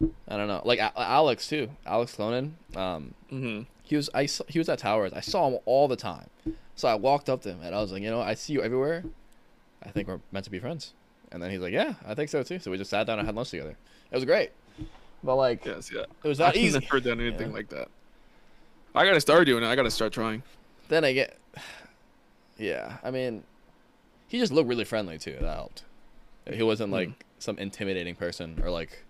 [0.00, 1.70] But I don't know, like Alex too.
[1.86, 2.52] Alex Clonan.
[2.76, 5.12] Um, hmm he was I saw, he was at Towers.
[5.12, 6.28] I saw him all the time.
[6.74, 8.62] So I walked up to him and I was like, you know, I see you
[8.62, 9.04] everywhere.
[9.84, 10.94] I think we're meant to be friends.
[11.30, 12.58] And then he's like, yeah, I think so too.
[12.58, 13.76] So we just sat down and had lunch together.
[14.10, 14.50] It was great.
[15.22, 16.04] But like, Yes, yeah.
[16.22, 16.78] it was that I've easy.
[16.80, 17.54] never done anything Yeah.
[17.56, 17.88] like that.
[18.94, 19.66] I gotta start doing it.
[19.66, 20.42] I gotta start trying.
[20.88, 21.36] Then I get,
[22.58, 22.96] yeah.
[23.02, 23.42] I mean,
[24.28, 25.36] he just looked really friendly too.
[25.40, 25.82] That helped.
[26.52, 26.94] He wasn't Hmm.
[26.94, 29.04] like some intimidating person or like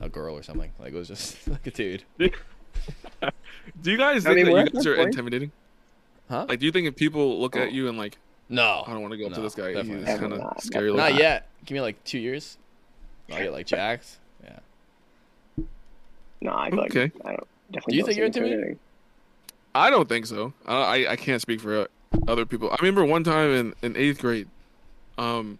[0.00, 0.72] a girl or something.
[0.78, 2.04] Like it was just like a dude.
[2.18, 5.08] Do you guys I think mean, that you guys are point.
[5.08, 5.52] intimidating?
[6.28, 6.46] Huh?
[6.48, 7.60] Like, do you think if people look Oh.
[7.60, 8.16] at you and like,
[8.48, 8.82] No.
[8.86, 9.72] I don't want to go up to this guy.
[9.72, 10.88] definitely He's kind of scary.
[10.90, 11.18] not Not looking.
[11.20, 11.48] yet.
[11.64, 12.58] Give me like two years.
[13.30, 14.18] I'll get like jacked.
[14.42, 14.58] Yeah.
[16.40, 17.02] No, I feel Okay.
[17.02, 17.92] like I don't definitely.
[17.92, 18.78] Do you think you're it intimidating?
[19.74, 20.52] I don't think so.
[20.66, 20.74] I
[21.06, 21.86] I, I can't speak for uh,
[22.28, 22.70] other people.
[22.70, 24.48] I remember one time in, in eighth grade,
[25.18, 25.58] um,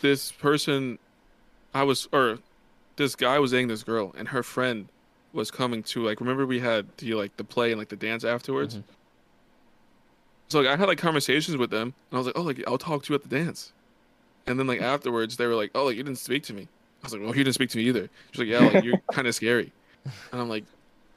[0.00, 0.98] this person,
[1.74, 2.38] I was or
[2.96, 4.88] this guy was dating this girl, and her friend
[5.32, 6.20] was coming to like.
[6.20, 8.76] Remember we had the like the play and like the dance afterwards.
[8.76, 8.82] Mhm.
[10.48, 12.78] So like I had like conversations with them, and I was like, oh like I'll
[12.78, 13.72] talk to you at the dance,
[14.46, 16.68] and then like afterwards they were like, oh like you didn't speak to me.
[17.02, 18.08] I was like, well you didn't speak to me either.
[18.30, 19.72] She's like, yeah like you're kind of scary,
[20.32, 20.64] and I'm like.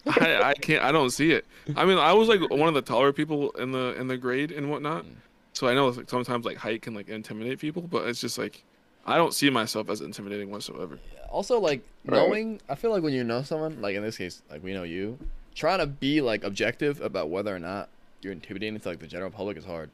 [0.07, 1.45] I, I can't I don't see it.
[1.75, 4.49] I mean, I was like one of the taller people in the in the grade
[4.49, 5.15] and whatnot, Mm.
[5.51, 8.63] so I know like sometimes like height can like intimidate people, but it's just like
[9.09, 10.99] I don't see myself as intimidating whatsoever.
[11.29, 12.15] Also, like Right.
[12.17, 14.83] knowing, I feel like when you know someone, like in this case, like we know
[14.83, 15.17] you,
[15.55, 17.89] trying to be like objective about whether or not
[18.21, 19.89] you're intimidating to like the general public is hard.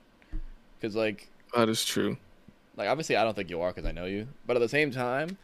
[0.81, 2.17] Cause like, That is true.
[2.77, 4.91] like obviously I don't think you are because I know you, but at the same
[4.91, 5.37] time,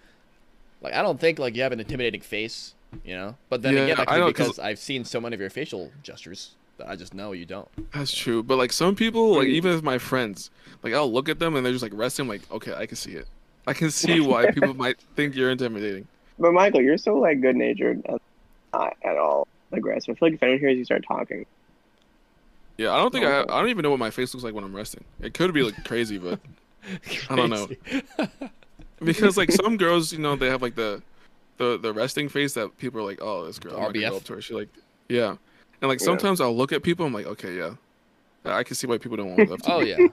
[0.81, 3.35] like I don't think like you have an intimidating face, you know.
[3.49, 5.33] But then Yeah, again, that I could be know, 'cause- because I've seen so many
[5.33, 7.67] of your facial gestures that I just know you don't.
[7.93, 8.41] That's true.
[8.43, 10.49] But like some people, like even as my friends,
[10.83, 12.27] like I'll look at them and they're just like resting.
[12.27, 13.27] like, okay, I can see it.
[13.67, 16.07] I can see why people might think you're intimidating.
[16.37, 18.17] But Michael, you're so like good natured and
[18.73, 20.13] uh, not at all aggressive.
[20.15, 21.45] I feel like if anyone hears you start talking,
[22.77, 23.41] Yeah, I don't think I.
[23.41, 25.03] I don't even know what my face looks like when I'm resting.
[25.19, 26.39] It could be like crazy, but
[27.29, 27.69] I don't know.
[29.03, 31.01] Because like some girls, you know, they have like the
[31.57, 34.05] the the resting face that people are like, oh, this girl, The I'm not gonna
[34.07, 34.17] go RBF?
[34.17, 34.41] up to her.
[34.41, 34.69] She like,
[35.09, 35.35] yeah,
[35.81, 36.05] and like Yeah.
[36.05, 37.75] sometimes I'll look at people, I'm like, okay, yeah,
[38.45, 39.89] I can see why people don't want to go up to oh me.
[39.89, 40.07] yeah,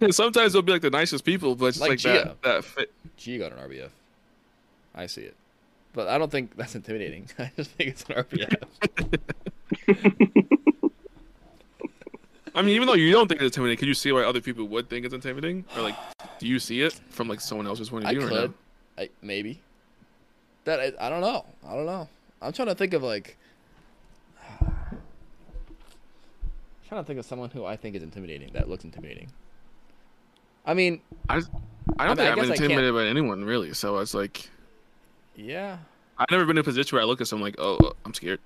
[0.10, 2.12] sometimes they'll be like the nicest people, but it's Like like, Gia.
[2.12, 2.92] that that fit.
[3.16, 3.90] G got an RBF.
[4.94, 5.34] I see it,
[5.92, 7.28] but I don't think that's intimidating.
[7.38, 9.20] I just think it's an RBF.
[12.54, 14.64] I mean, even though you don't think it's intimidating, could you see why other people
[14.66, 15.94] would think it's intimidating, or like,
[16.40, 18.22] do you see it from like someone else's point of I view?
[18.22, 18.28] no?
[18.28, 18.54] could,
[18.98, 19.60] I, maybe.
[20.64, 21.44] That I, I don't know.
[21.66, 22.08] I don't know.
[22.42, 23.36] I'm trying to think of like.
[24.60, 25.00] trying
[27.02, 28.50] to think of someone who I think is intimidating.
[28.54, 29.28] That looks intimidating.
[30.68, 31.50] I mean, I I don't
[31.98, 33.72] I mean, think I I'm guess I can't- intimidated by anyone really.
[33.74, 34.48] So it's like
[35.34, 35.78] yeah,
[36.18, 38.40] I've never been in a position where I look at someone like, oh, I'm scared.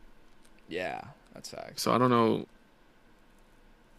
[0.68, 1.02] yeah,
[1.34, 1.82] that's facts.
[1.82, 2.46] So I don't know.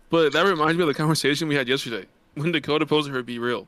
[0.09, 2.05] But that reminds me of the conversation we had yesterday
[2.35, 3.67] when Dakota posted her "Be Real,"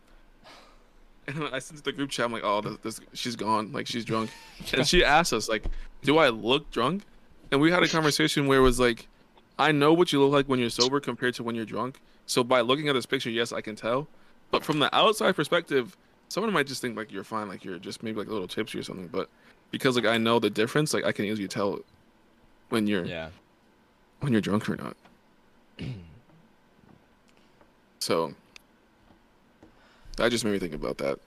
[1.28, 2.26] and I sent the group chat.
[2.28, 3.72] I'm like, "Oh, this, this she's gone.
[3.72, 4.30] Like she's drunk,"
[4.74, 5.66] and she asked us like,
[6.04, 7.04] "Do I look drunk?"
[7.52, 9.08] And we had a conversation where it was like,
[9.58, 12.00] "I know what you look like when you're sober compared to when you're drunk.
[12.28, 14.08] So by looking at this picture, yes, I can tell.
[14.52, 15.96] But from the outside perspective,
[16.30, 18.80] someone might just think like you're fine, like you're just maybe like a little tipsy
[18.80, 19.08] or something.
[19.08, 19.30] But
[19.72, 21.80] because like I know the difference, like I can easily tell
[22.70, 23.30] when you're Yeah,
[24.22, 24.96] when you're drunk or not.
[28.00, 28.34] so
[30.18, 31.20] that just made me think about that.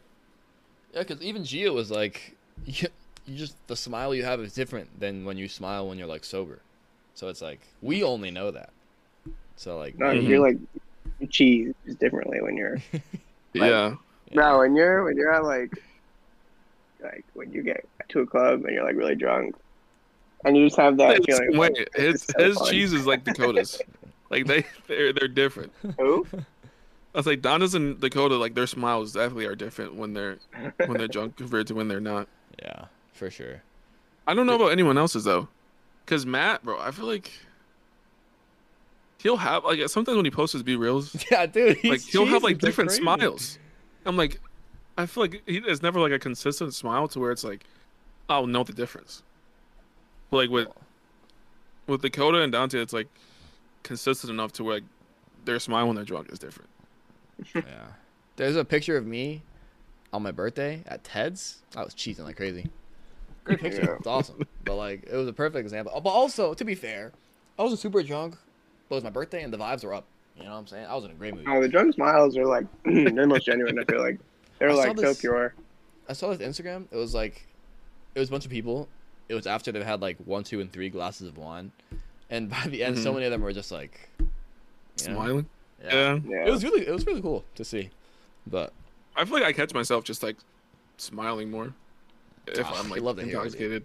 [0.94, 2.88] yeah, because even Gio was like, you,
[3.26, 6.24] you just the smile you have is different than when you smile when you're like
[6.24, 6.62] sober.
[7.14, 8.70] So it's like we only know that.
[9.56, 10.28] So like, no, Mhm.
[10.28, 10.80] you're like you
[11.30, 12.78] cheese differently when you're
[13.52, 13.94] Yeah.
[14.32, 15.72] No, when you're when you're at like
[17.02, 19.54] like when you get to a club and you're like really drunk
[20.44, 21.58] and you just have that It's- feeling.
[21.58, 23.80] wait, like, his so his cheese is like Dakota's.
[24.30, 25.72] like they they're they're different.
[25.98, 26.26] Who?
[27.14, 30.38] I was like Donna's and Dakota, like their smiles definitely are different when they're
[30.86, 32.28] when they're drunk compared to when they're not.
[32.62, 32.84] Yeah,
[33.14, 33.62] for sure.
[34.26, 35.48] I don't know about anyone else's though,
[36.04, 37.32] because Matt, bro, I feel like
[39.18, 41.82] he'll have like sometimes when he posts his B reels, Yeah, dude.
[41.84, 43.02] like he'll have like different crazy.
[43.02, 43.58] smiles.
[44.06, 44.40] I'm like,
[44.96, 47.64] I feel like he there's never like a consistent smile to where it's like,
[48.28, 49.22] I'll know the difference.
[50.30, 50.68] But, like with
[51.86, 53.08] with Dakota and Dante, it's like
[53.82, 54.84] consistent enough to where like,
[55.44, 56.68] their smile when they're drunk is different.
[57.54, 57.62] Yeah.
[58.36, 59.42] There's a picture of me
[60.12, 61.62] on my birthday at Ted's.
[61.76, 62.68] I was cheesing like crazy.
[63.44, 63.82] Great picture.
[63.82, 63.96] Yeah.
[63.98, 64.46] It's awesome.
[64.64, 65.98] But like it was a perfect example.
[66.02, 67.12] But also, to be fair,
[67.58, 68.36] I wasn't super drunk.
[68.88, 70.04] But it was my birthday and the vibes were up.
[70.36, 70.86] You know what I'm saying?
[70.86, 71.44] I was in a great mood.
[71.48, 73.78] Oh, the drunk smiles are like they're most genuine.
[73.78, 74.18] I feel like
[74.58, 75.54] they're I saw like so pure.
[76.08, 76.86] I saw this Instagram.
[76.90, 77.46] It was like,
[78.14, 78.88] it was a bunch of people.
[79.28, 81.70] It was after they had like one, two, and three glasses of wine,
[82.30, 83.14] and by the end, so Mhm.
[83.14, 84.24] many of them were just like, you
[85.08, 85.14] know?
[85.14, 85.46] Smiling.
[85.84, 85.94] Yeah.
[85.94, 86.18] Yeah.
[86.26, 86.46] Yeah.
[86.46, 87.90] It was really, it was really cool to see.
[88.46, 88.72] But
[89.16, 90.36] I feel like I catch myself just like
[90.96, 91.74] smiling more
[92.46, 93.36] if Oh, I'm you like love to hear it, dude.
[93.42, 93.84] intoxicated.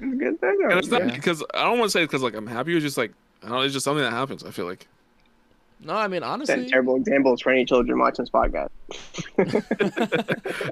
[0.00, 0.58] It's a good thing.
[0.64, 1.14] And it's not Yeah.
[1.14, 2.74] because I don't want to say because like I'm happy.
[2.76, 3.62] It's just like I don't know.
[3.62, 4.42] It's just something that happens.
[4.44, 4.86] I feel like.
[5.80, 8.68] no, I mean Set honestly, terrible examples for any children watching this podcast.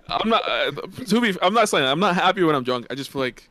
[0.08, 0.72] I'm not uh,
[1.06, 1.36] to be.
[1.42, 2.86] I'm not saying I'm not happy when I'm drunk.
[2.90, 3.48] I just feel like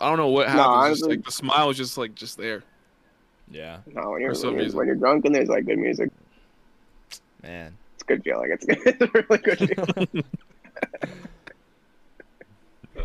[0.00, 0.64] I don't know what happens.
[0.64, 2.62] just honestly- like the smile is just like just there.
[3.50, 6.10] yeah, No, when you're, when you're when you're drunk and there's like good music,
[7.42, 7.74] man.
[7.94, 8.50] it's a good feeling.
[8.50, 8.78] It's good.
[8.86, 10.24] It's a really good feeling.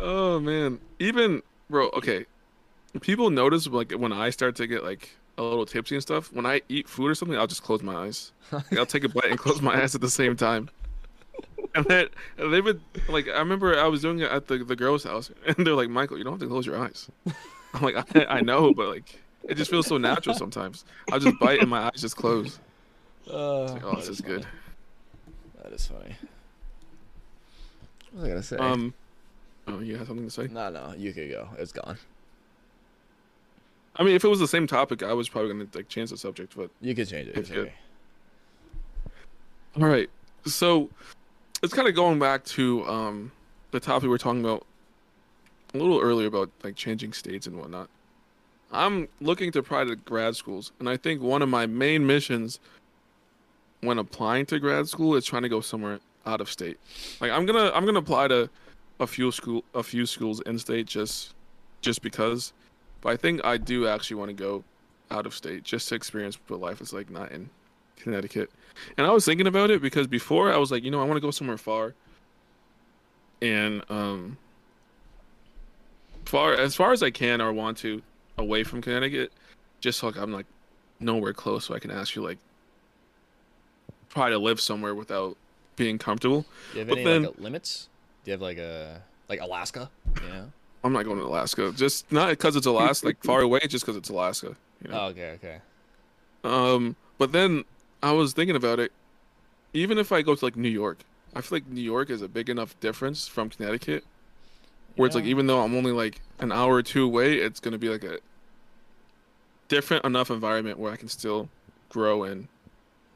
[0.00, 1.88] Oh man, even bro.
[1.90, 2.26] Okay,
[3.00, 6.32] people notice like when I start to get like a little tipsy and stuff.
[6.32, 8.32] When I eat food or something, I'll just close my eyes.
[8.50, 10.70] Like, I'll take a bite and close my eyes at the same time.
[11.74, 13.28] And then and they would like.
[13.28, 16.16] I remember I was doing it at the the girl's house, and they're like, "Michael,
[16.16, 17.10] you don't have to close your eyes."
[17.74, 20.86] I'm like, I, I know, but like, it just feels so natural sometimes.
[21.12, 22.58] I'll just bite and my eyes just close.
[23.30, 24.46] Uh, like, oh, this is good.
[25.62, 26.16] That is funny.
[28.12, 28.56] What was I gonna say?
[28.56, 28.94] Um,
[29.66, 30.46] oh, you have something to say?
[30.46, 31.50] no, no, you could go.
[31.58, 31.98] It's gone.
[33.98, 36.16] I mean, if it was the same topic, I was probably gonna like change the
[36.16, 37.36] subject, but You could change it.
[37.36, 37.72] It's okay.
[39.76, 40.08] All right.
[40.46, 40.88] So
[41.62, 43.32] it's kind of going back to um,
[43.72, 44.64] the topic we were talking about
[45.74, 47.88] a little earlier about like changing states and whatnot.
[48.70, 52.60] I'm looking to apply to grad schools, and I think one of my main missions
[53.80, 56.78] when applying to grad school is trying to go somewhere out of state.
[57.20, 58.48] Like I'm gonna I'm gonna apply to
[59.00, 61.34] a few school a few schools in state just
[61.80, 62.52] just because.
[63.00, 64.64] But I think I do actually want to go
[65.10, 67.48] out of state just to experience what life is like not in
[67.96, 68.50] Connecticut.
[68.96, 71.16] And I was thinking about it because before I was like, you know, I want
[71.16, 71.94] to go somewhere far.
[73.40, 74.36] And um
[76.24, 78.02] far as far as I can or want to
[78.36, 79.32] away from Connecticut,
[79.80, 80.46] just so like I'm like
[81.00, 82.38] nowhere close so I can actually like
[84.10, 85.36] try to live somewhere without
[85.76, 86.44] being comfortable.
[86.72, 87.88] Do you have But any then- like limits?
[88.24, 89.88] Do you have like a like Alaska?
[90.28, 90.44] Yeah.
[90.88, 91.70] I'm not going to Alaska.
[91.76, 94.56] Just not because it's Alaska, like far away, just because it's Alaska.
[94.82, 95.00] You know?
[95.00, 95.60] Oh, okay, okay.
[96.44, 97.64] Um, but then
[98.02, 98.90] I was thinking about it.
[99.74, 101.00] Even if I go to like New York,
[101.34, 104.02] I feel like New York is a big enough difference from Connecticut,
[104.96, 107.76] where it's like even though I'm only like an hour or two away, it's gonna
[107.76, 108.18] be like a
[109.68, 111.50] different enough environment where I can still
[111.90, 112.48] grow and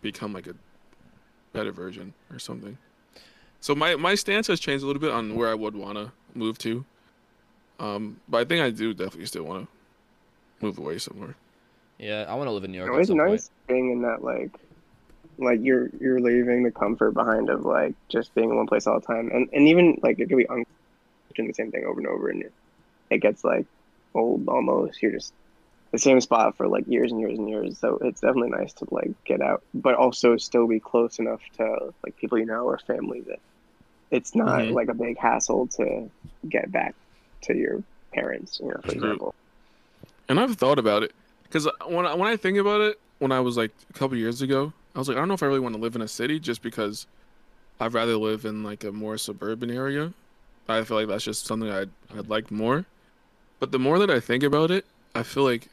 [0.02, 0.54] become like a
[1.54, 2.76] better version or something.
[3.60, 6.12] So my my stance has changed a little bit on where I would want to
[6.34, 6.84] move to.
[7.82, 11.34] Um, but I think I do definitely still want to move away somewhere.
[11.98, 12.88] Yeah, I want to live in New York.
[12.90, 14.50] It at was some nice being in that like,
[15.38, 19.00] like you're you're leaving the comfort behind of like just being in one place all
[19.00, 20.64] the time, and and even like it could be un-
[21.34, 22.52] doing the same thing over and over, and it,
[23.10, 23.66] it gets like
[24.14, 25.02] old almost.
[25.02, 25.32] You're just
[25.90, 27.78] the same spot for like years and years and years.
[27.78, 31.90] So it's definitely nice to like get out, but also still be close enough to
[32.04, 33.40] like people you know or family that
[34.10, 34.74] it's not Mhm.
[34.74, 36.08] like a big hassle to
[36.48, 36.94] get back
[37.42, 37.82] to your
[38.12, 38.60] parents.
[38.62, 39.34] You know, for example.
[40.28, 41.12] And I've thought about it
[41.44, 44.42] because when I, when I think about it, when I was like a couple years
[44.42, 46.08] ago, I was like, I don't know if I really want to live in a
[46.08, 47.06] city just because
[47.80, 50.12] I'd rather live in like a more suburban area.
[50.68, 52.86] I feel like that's just something I'd I'd like more.
[53.58, 55.68] But the more that I think about it, I feel like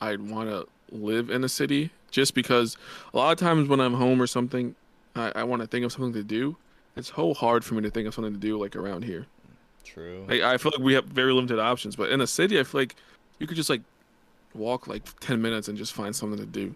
[0.00, 2.76] I'd want to live in a city just because
[3.12, 4.74] a lot of times when I'm home or something,
[5.16, 6.56] I, I want to think of something to do.
[6.96, 9.26] It's so hard for me to think of something to do like around here.
[9.84, 10.24] True.
[10.28, 12.80] Like, I feel like we have very limited options, but in a city, I feel
[12.80, 12.96] like
[13.38, 13.82] you could just like
[14.54, 16.74] walk like ten minutes and just find something to do.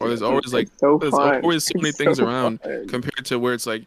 [0.00, 1.42] Or there's always like so there's fun.
[1.42, 2.86] always so many It's things so around fun.
[2.88, 3.84] compared to where it's like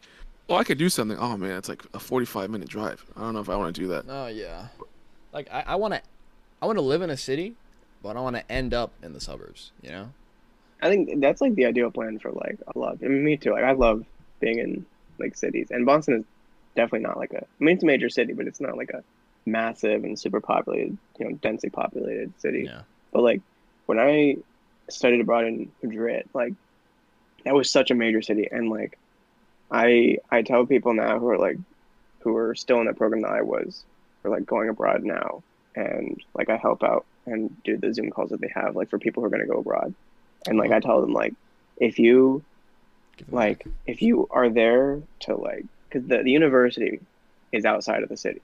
[0.49, 1.17] oh, I could do something.
[1.17, 3.05] Oh man, it's like a 45 minute drive.
[3.15, 4.05] I don't know if I want to do that.
[4.09, 4.67] Oh yeah.
[5.32, 6.01] Like I, I want to,
[6.61, 7.53] I want to live in a city,
[8.01, 9.72] but I want to end up in the suburbs.
[9.82, 10.09] You know.
[10.82, 12.97] I think that's like the ideal plan for like a lot.
[13.03, 13.51] I mean, me too.
[13.51, 14.05] Like I love
[14.39, 14.86] being in
[15.20, 16.26] like cities, and Boston is
[16.80, 17.41] definitely not like a.
[17.41, 19.03] I mean, it's a major city, but it's not like a
[19.45, 22.63] massive and super populated, you know, densely populated city.
[22.65, 22.84] Yeah.
[23.11, 23.41] But like
[23.86, 24.38] when I
[24.89, 26.53] studied abroad in Madrid, like
[27.43, 28.97] that was such a major city, and like
[29.69, 31.57] I I tell people now who are like
[32.19, 33.84] who are still in the program that I was,
[34.23, 35.43] or like going abroad now,
[35.75, 38.99] and like I help out and do the Zoom calls that they have, like for
[38.99, 39.93] people who are going to go abroad,
[40.47, 41.34] and like I tell them like
[41.77, 42.41] if you
[43.30, 43.73] like back.
[43.86, 47.00] if you are there to like because the, the university
[47.52, 48.42] is outside of the city.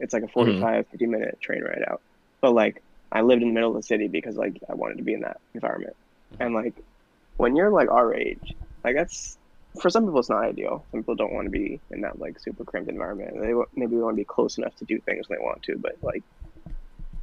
[0.00, 0.60] It's like a mm-hmm.
[0.60, 2.00] 45 50 minute train ride out.
[2.40, 2.82] But like
[3.12, 5.20] i lived in the middle of the city because like i wanted to be in
[5.20, 5.96] that environment.
[6.32, 6.42] Mm-hmm.
[6.42, 6.74] And like
[7.36, 9.38] when you're like our age like that's
[9.80, 10.84] for some people it's not ideal.
[10.90, 13.40] Some people don't want to be in that like super cramped environment.
[13.40, 15.96] They maybe want to be close enough to do things when they want to but
[16.02, 16.22] like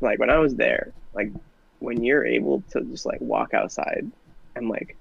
[0.04, 1.32] like when i was there like
[1.80, 4.10] when you're able to just like walk outside
[4.56, 4.96] and like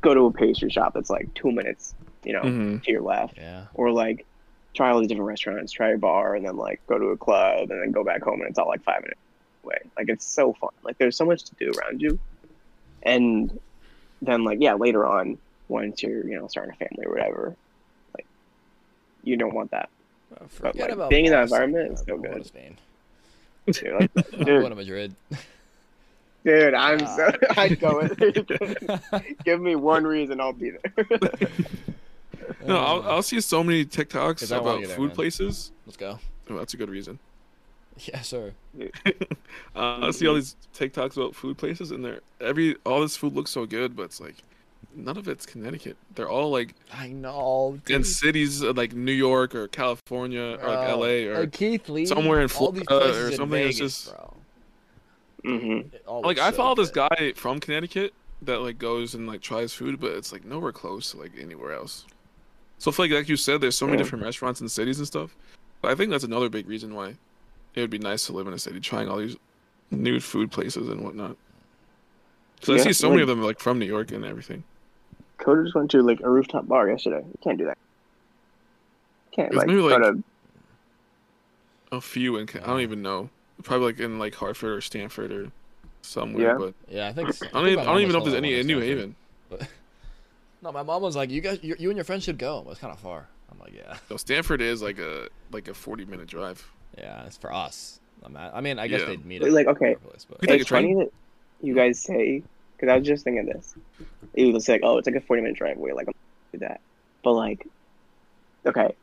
[0.00, 1.94] go to a pastry shop that's like two minutes
[2.24, 3.66] you know hmm to your left Yeah.
[3.74, 4.26] or like
[4.74, 7.70] try all these different restaurants, try a bar, and then like go to a club,
[7.70, 9.20] and then go back home, and it's all like five minutes
[9.64, 9.78] away.
[9.96, 10.70] Like it's so fun.
[10.82, 12.18] Like there's so much to do around you,
[13.02, 13.56] and
[14.22, 17.56] then like yeah, later on, once you're you know starting a family or whatever,
[18.16, 18.26] like
[19.22, 19.88] you don't want that.
[20.40, 22.42] Uh, Forget like, about being in that environment is I'm so going good.
[22.42, 22.78] to Spain.
[23.70, 25.14] Dude, like, I'm going to Madrid.
[26.44, 27.16] dude I'm Ah.
[27.16, 27.96] so I'd go.
[28.02, 28.18] With,
[29.44, 31.06] give me one reason, I'll be there.
[32.66, 35.14] No, I'll, I'll see so many TikToks about there, food man.
[35.16, 35.72] places.
[35.86, 36.18] Let's go.
[36.50, 37.18] Oh, that's a good reason.
[38.06, 38.52] Yeah, sir.
[39.76, 43.34] Uh, I see all these TikToks about food places, and they're every all this food
[43.34, 44.34] looks so good, but it's like
[44.96, 45.96] none of it's Connecticut.
[46.16, 47.78] They're all like I know.
[47.88, 52.04] in cities uh, like New York or California or like LA or like Keith Lee,
[52.06, 54.34] somewhere in all these Florida or places in something, it's just- bro.
[55.44, 59.40] hmm It like I so follow this guy from Connecticut that like goes and like
[59.40, 62.06] tries food, but it's like nowhere close to like anywhere else.
[62.78, 65.06] So I feel like like you said, there's so many different restaurants in cities and
[65.06, 65.34] stuff.
[65.80, 67.14] But I think that's another big reason why
[67.74, 69.36] it would be nice to live in a city, trying all these
[69.90, 71.36] new food places and whatnot.
[72.62, 74.64] So I see so many of them like from New York and everything.
[75.38, 77.24] Coda just went to like a rooftop bar yesterday.
[77.26, 77.78] You can't do that.
[79.32, 80.22] Can't It was like, maybe, go like, to
[81.92, 83.28] A few in Ca- I don't even know,
[83.62, 85.52] probably like in like Hartford or Stamford or
[86.02, 86.42] somewhere.
[86.42, 86.54] Yeah.
[86.58, 87.28] But Yeah, I think.
[87.30, 88.78] s- I think don't even my I don't even know if there's any in New
[88.78, 89.16] of Haven.
[89.50, 89.68] But
[90.64, 92.72] no, my mom was like, "You guys, you, you and your friends should go." But
[92.72, 93.28] it's kind of far.
[93.52, 96.68] I'm like, "Yeah, So Stamford is like a like a 40 minute drive.
[96.98, 99.08] yeah, it's for us." I'm at, I mean, I guess Yeah.
[99.08, 101.10] they'd meet But, at like, okay, place, but You it's funny that
[101.60, 102.42] you guys say
[102.76, 103.74] because I was just thinking this.
[104.32, 105.92] It was like, oh, it's like a forty minute drive away.
[105.92, 106.14] Like, I'm
[106.52, 106.80] do that,
[107.22, 107.66] but like,
[108.66, 108.94] okay,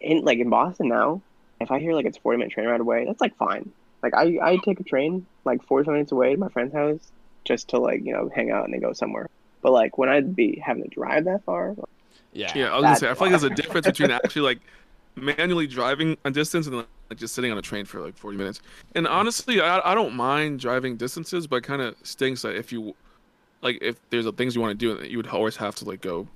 [0.00, 1.22] in like in Boston now,
[1.60, 3.70] if I hear like it's forty minute train ride away, that's like fine.
[4.02, 7.00] Like I I take a train like forty five minutes away to my friend's house
[7.44, 9.28] just to like you know hang out and then go somewhere.
[9.66, 11.74] But like when I'd be having to drive that far,
[12.32, 14.42] yeah, Yeah, I was gonna That's say I feel like there's a difference between actually
[14.42, 14.60] like
[15.16, 16.86] manually driving a distance and like
[17.18, 18.60] just sitting on a train for like 40 minutes.
[18.94, 22.94] And honestly, I I don't mind driving distances, but kind of stinks that if you
[23.60, 26.00] like if there's a things you want to do, you would always have to like
[26.00, 26.28] go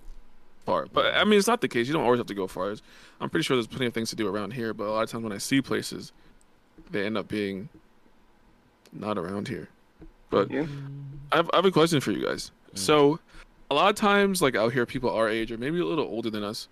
[0.67, 0.87] far.
[0.93, 1.87] But I mean, it's not the case.
[1.87, 2.73] You don't always have to go far.
[2.73, 2.83] It's-
[3.21, 4.75] I'm pretty sure there's plenty of things to do around here.
[4.75, 6.11] But a lot of times when I see places,
[6.91, 7.69] they end up being
[8.93, 9.69] not around here.
[10.31, 10.67] But yeah,
[11.31, 12.51] I have, I have a question for you guys.
[12.75, 12.79] Mm.
[12.79, 13.19] So,
[13.71, 16.31] a lot of times, like I'll hear people our age or maybe a little older
[16.31, 16.69] than us,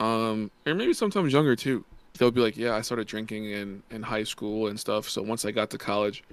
[0.00, 1.84] um, or maybe sometimes younger too,
[2.18, 5.08] they'll be like, "Yeah, I started drinking in in high school and stuff.
[5.08, 6.24] So once I got to college,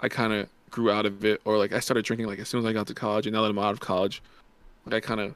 [0.00, 2.60] I kind of grew out of it, or like I started drinking like as soon
[2.60, 4.22] as I got to college, and now that I'm out of college,
[4.90, 5.34] I kind of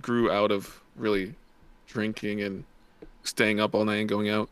[0.00, 1.34] grew out of really
[1.86, 2.64] drinking and
[3.22, 4.48] staying up all night and going out.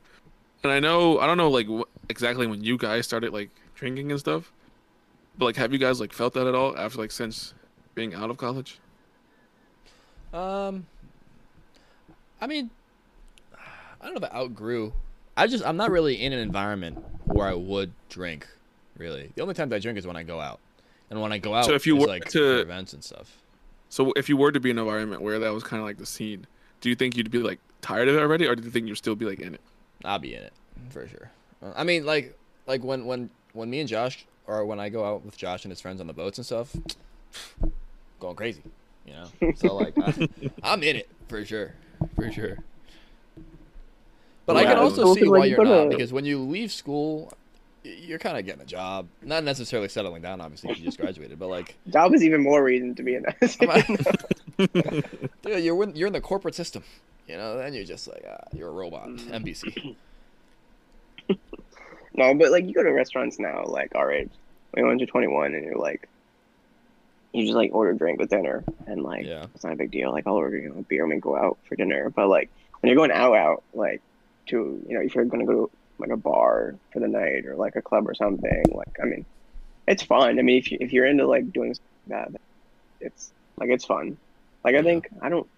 [0.62, 4.10] And I know I don't know like wh- exactly when you guys started like drinking
[4.10, 4.52] and stuff,
[5.38, 7.54] but like have you guys like felt that at all after like since
[7.94, 8.78] being out of college?
[10.32, 10.86] Um,
[12.40, 12.70] I mean,
[13.56, 14.92] I don't know if I outgrew.
[15.36, 18.46] I just I'm not really in an environment where I would drink.
[18.96, 20.58] Really, the only times I drink is when I go out,
[21.08, 23.38] and when I go out, So if you were like to- events and stuff.
[23.90, 25.96] So if you were to be in an environment where that was kind of like
[25.96, 26.46] the scene,
[26.82, 28.96] do you think you'd be like tired of it already, or do you think you'd
[28.96, 29.60] still be like in it?
[30.04, 30.52] I'll be in it
[30.90, 31.30] for sure.
[31.74, 32.36] I mean, like
[32.66, 35.70] like when when when me and Josh or when I go out with Josh and
[35.70, 36.74] his friends on the boats and stuff,
[38.20, 38.62] going crazy,
[39.06, 39.52] you know.
[39.56, 40.28] So like I,
[40.64, 41.74] I'm in it for sure,
[42.16, 42.58] for sure.
[44.46, 47.32] But I can also see why you're not because when you leave school,
[47.84, 50.40] you're kind of getting a job, not necessarily settling down.
[50.40, 53.36] Obviously, you just graduated, but like job is even more reason to be in that.
[53.68, 56.82] I'm- Dude, you're in, you're in the corporate system.
[57.28, 59.08] You know, then you're just like uh, you're a robot.
[59.10, 59.94] NPC.
[62.18, 64.32] No, but like you go to restaurants now, like our age,
[64.72, 66.08] when you're 21 and you're like,
[67.32, 69.46] you just like order a drink with dinner, and like Yeah.
[69.54, 70.10] it's not a big deal.
[70.10, 72.10] Like I'll order you know, a beer and we go out for dinner.
[72.10, 72.50] But like
[72.80, 74.02] when you're going out, out like
[74.48, 77.54] to you know if you're gonna go to like a bar for the night or
[77.54, 79.24] like a club or something, like I mean,
[79.86, 80.38] it's fun.
[80.38, 81.74] I mean, if you if you're into like doing
[82.08, 82.28] that,
[83.00, 84.16] it's like it's fun.
[84.64, 84.82] Like I Yeah.
[84.82, 85.48] think I don't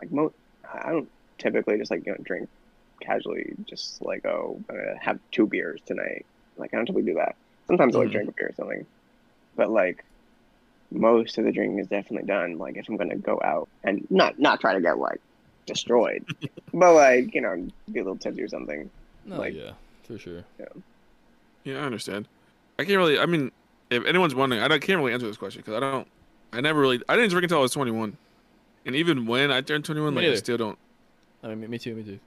[0.00, 0.32] like mo
[0.72, 2.48] I don't typically just like you know drink
[3.02, 6.24] casually just like oh I'm gonna have two beers tonight.
[6.56, 7.36] Like I don't typically do that.
[7.66, 8.12] Sometimes I like Mhm.
[8.12, 8.86] drink a beer or something,
[9.56, 10.04] but like
[10.90, 12.58] most of the drinking is definitely done.
[12.58, 15.20] Like if I'm gonna go out and not not try to get like
[15.66, 16.24] destroyed,
[16.74, 18.90] but like you know be a little tipsy or something.
[19.24, 19.72] No, Like- yeah,
[20.04, 20.44] for sure.
[21.64, 22.26] Yeah, I understand.
[22.78, 23.18] I can't really.
[23.18, 23.52] I mean,
[23.90, 26.08] if anyone's wondering, I don't- can't really answer this question because I don't.
[26.52, 27.00] I never really.
[27.08, 28.16] I didn't drink until I was 21,
[28.84, 30.76] and even when I turned 21, Me like I still don't.
[31.44, 32.18] I mean, me- me too, me too.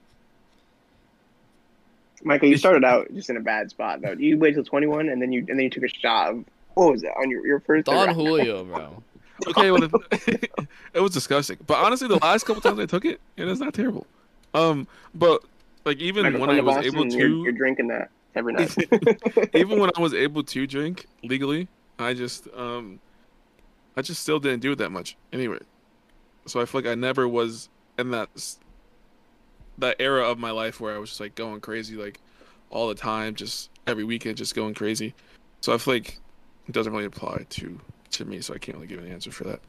[2.22, 4.12] Michael, you started out just in a bad spot though.
[4.12, 6.30] You waited till 21 and then you and then you took a shot.
[6.30, 6.44] Of,
[6.74, 7.86] what was it on your your first?
[7.86, 8.16] Don round?
[8.16, 9.02] Julio, bro.
[9.48, 10.48] Okay, well, the,
[10.94, 11.58] it was disgusting.
[11.66, 14.06] But honestly, the last couple times I took it, it is not terrible.
[14.54, 15.42] Um, but
[15.84, 18.74] like even Michael, when I was Boston, able to, you're, you're drinking that every night.
[19.54, 23.00] even when I was able to drink legally, I just um
[23.96, 25.58] I just still didn't do it that much anyway.
[26.46, 28.58] So I feel like I never was in that s-
[29.78, 32.20] that era of my life where I was just like going crazy like
[32.70, 35.14] all the time, just every weekend just going crazy.
[35.60, 36.18] So I feel like
[36.68, 37.80] it doesn't really apply to
[38.12, 39.60] to me, so I can't really give an answer for that.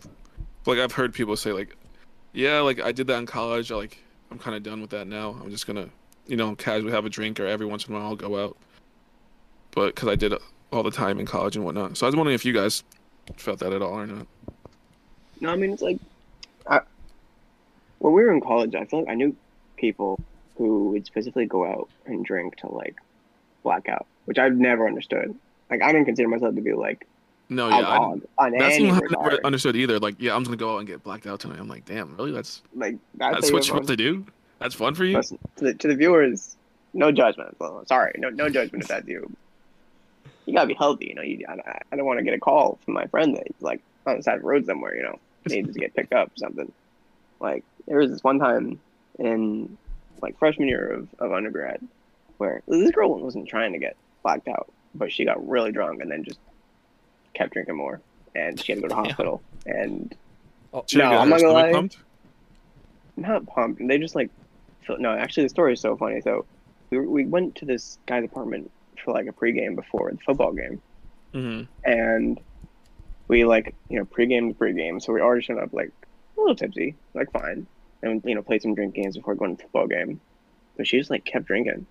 [0.65, 1.75] Like I've heard people say like
[2.33, 3.97] yeah, like I did that in college, I like
[4.31, 5.39] I'm kind of done with that now.
[5.41, 5.89] I'm just to
[6.27, 8.57] you know, casually have a drink or every once in a while I'll go out
[9.77, 10.41] but because I did it
[10.73, 11.97] all the time in college and whatnot.
[11.97, 12.83] So I was wondering if you guys
[13.35, 14.25] felt that at all or not.
[15.39, 15.99] No, I mean it's like,
[17.99, 19.35] when we were in college, I feel like I knew
[19.77, 20.19] people
[20.57, 22.95] who would specifically go out and drink to like
[23.63, 25.35] blackout, which I've never understood.
[25.69, 27.07] Like I don't consider myself to be like
[27.49, 28.21] No, yeah, I, on
[28.51, 29.99] that's I never understood either.
[29.99, 31.59] Like, yeah, I'm just gonna go out and get blacked out tonight.
[31.59, 32.31] I'm like, damn, really?
[32.31, 34.25] That's Like that's, that's what you want to do?
[34.59, 35.15] That's fun for you?
[35.15, 36.57] Listen, to the to the viewers,
[36.93, 37.55] no judgment.
[37.59, 39.31] Well, sorry, no no judgment if that's you.
[40.45, 41.21] You gotta be healthy, you know.
[41.21, 44.17] You I, I don't want to get a call from my friend that's like on
[44.17, 46.71] the side of the road somewhere, you know, needs to get picked up or something.
[47.39, 48.79] Like there was this one time
[49.19, 49.77] in
[50.21, 51.79] like freshman year of, of undergrad
[52.37, 56.11] where this girl wasn't trying to get blacked out, but she got really drunk and
[56.11, 56.39] then just
[57.33, 57.99] kept drinking more,
[58.35, 59.07] and she had to go to the Yeah.
[59.09, 59.41] hospital.
[59.65, 60.15] And
[60.73, 61.71] Oh, No, I'm not gonna stomach lie.
[61.71, 61.97] pumped?
[63.15, 63.79] not pumped.
[63.81, 64.29] And they just like,
[64.85, 66.21] feel, no, actually, the story is so funny.
[66.21, 66.45] So
[66.91, 68.71] we, we went to this guy's apartment
[69.03, 70.81] for like a pregame before the football game,
[71.33, 71.63] Mm-hmm.
[71.89, 72.39] and
[73.27, 75.01] we like, you know, pregame to pregame.
[75.01, 75.91] So we already showed up like
[76.37, 77.67] a little tipsy, like fine,
[78.01, 80.19] and you know, played some drink games before going to the football game.
[80.75, 81.85] But she just like kept drinking,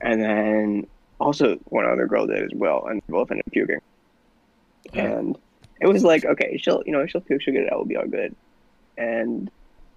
[0.00, 0.86] and then
[1.20, 3.80] also one other girl did as well, and they both ended up puking.
[4.92, 5.04] Yeah.
[5.04, 5.38] And
[5.80, 7.96] it was like, okay, she'll, you know, she'll puke, she'll get it out, we'll be
[7.96, 8.34] all good.
[8.96, 9.50] And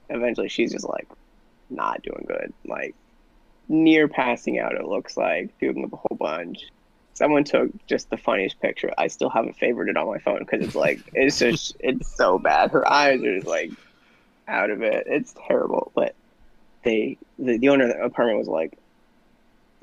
[0.10, 1.08] eventually she's just like
[1.70, 2.96] not doing good, like
[3.68, 4.76] near passing out.
[4.76, 6.66] It looks like puking up a whole bunch.
[7.14, 8.92] Someone took just the funniest picture.
[8.98, 12.38] I still haven't favored it on my phone because it's like it's just it's so
[12.38, 12.72] bad.
[12.72, 13.72] Her eyes are just like
[14.52, 15.06] out of it.
[15.08, 15.91] It's terrible.
[15.95, 16.16] But
[16.84, 18.78] they the, the owner of the apartment was like,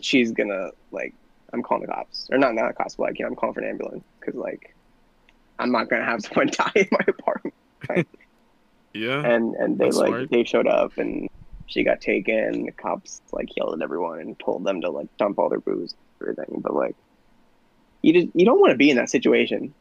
[0.01, 1.15] she's gonna like
[1.53, 3.55] I'm calling the cops or not not the cops, but like you know I'm calling
[3.55, 4.75] for an ambulance because like
[5.59, 7.55] I'm not gonna have someone die in my apartment
[8.95, 9.21] Yeah.
[9.25, 10.31] and and they like smart.
[10.31, 11.29] they showed up and
[11.67, 12.65] she got taken.
[12.65, 15.95] The cops like yelled at everyone and told them to like dump all their booze
[16.21, 16.61] and everything.
[16.61, 16.97] But like,
[18.03, 19.75] you just you don't want to be in that situation.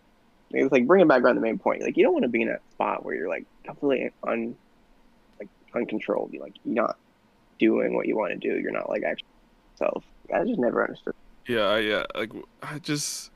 [0.52, 1.82] It's like bringing back around the main point.
[1.82, 4.56] Like you don't want to be in that spot where you're like completely un
[5.76, 6.32] uncontrolled.
[6.34, 6.98] You like you're not
[7.60, 8.60] doing what you want to do.
[8.60, 9.28] You're not like actually
[9.80, 10.04] yourself.
[10.34, 11.14] I just never understood.
[11.48, 12.04] Yeah, I- yeah.
[12.16, 12.32] Like
[12.64, 13.32] I just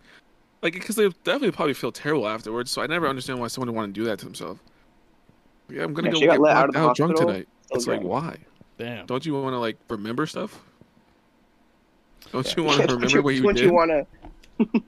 [0.62, 2.72] like because they definitely probably feel terrible afterwards.
[2.72, 4.60] So I never understand why someone would want to do that to themselves.
[5.70, 7.48] Yeah, I'm gonna Yeah, go she got get let out of the out drunk tonight.
[7.66, 8.38] Still It's like why?
[8.78, 9.06] Damn.
[9.06, 10.62] Don't you want to like remember stuff?
[12.32, 12.54] Don't Yeah.
[12.58, 13.66] you want to Don't remember what you don't did?
[13.66, 14.06] you want to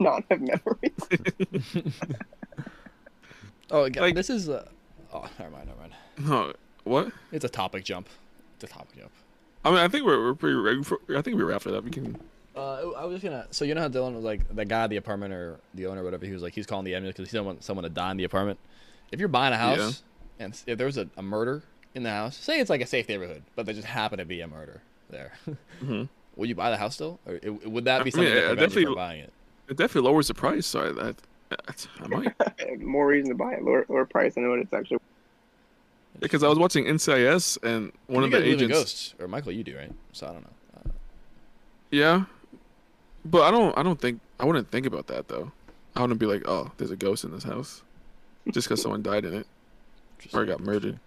[0.00, 1.92] not have memories?
[3.70, 4.48] Oh, again, Like- this is.
[4.48, 4.68] Uh,
[5.12, 5.92] oh, never mind, never mind.
[6.18, 6.52] no,
[6.84, 7.12] what?
[7.32, 8.08] It's a topic jump.
[8.56, 9.10] It's a topic jump.
[9.64, 10.98] I mean, I think we're we're pretty ready for.
[11.16, 11.84] I think we were after that.
[11.84, 12.18] We can.
[12.56, 13.46] Uh, I was just gonna.
[13.50, 16.02] So you know how Dylan was like the guy at the apartment or the owner
[16.02, 16.24] or whatever.
[16.26, 18.16] He was like he's calling the ambulance because he doesn't want someone to die in
[18.16, 18.58] the apartment.
[19.10, 20.02] If you're buying a house
[20.38, 21.62] and if there was a, a murder
[21.94, 24.40] in the house, say it's like a safe neighborhood, but there just happened to be
[24.40, 24.80] a murder
[25.10, 25.32] there,
[25.82, 26.08] Mhm.
[26.36, 28.46] would you buy the house still, or it, would that be I something mean, that
[28.48, 29.32] prevents you definitely- from buying it?
[29.68, 30.66] It definitely lowers the price.
[30.66, 31.08] So I,
[31.54, 31.56] I,
[32.02, 32.80] I might.
[32.80, 34.36] More reason to buy it, lower, lower price.
[34.36, 34.98] I know what it's actually.
[36.20, 38.72] Because I was watching NCIS and one you of the agents.
[38.72, 39.92] ghosts, or Michael, you do, right?
[40.12, 40.50] So I don't know.
[40.76, 40.90] Uh,
[41.90, 42.24] Yeah,
[43.24, 43.76] but I don't.
[43.76, 45.52] I don't think I wouldn't think about that though.
[45.96, 47.82] I wouldn't be like, oh, there's a ghost in this house,
[48.50, 49.46] just because someone died in it
[50.32, 50.98] or got murdered.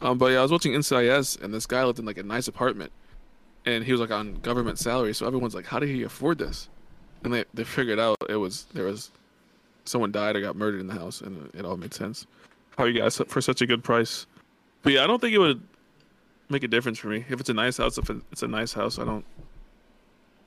[0.00, 2.48] Um, but yeah, I was watching NCIS and this guy lived in like a nice
[2.48, 2.92] apartment,
[3.64, 6.68] and he was like on government salary, so everyone's like, how did he afford this?
[7.24, 9.10] And they they figured out it was there was
[9.84, 12.26] someone died or got murdered in the house, and it all made sense.
[12.78, 14.26] How you guys for such a good price?
[14.82, 15.62] But yeah, I don't think it would
[16.48, 17.98] make a difference for me if it's a nice house.
[17.98, 19.24] If it's a nice house, I don't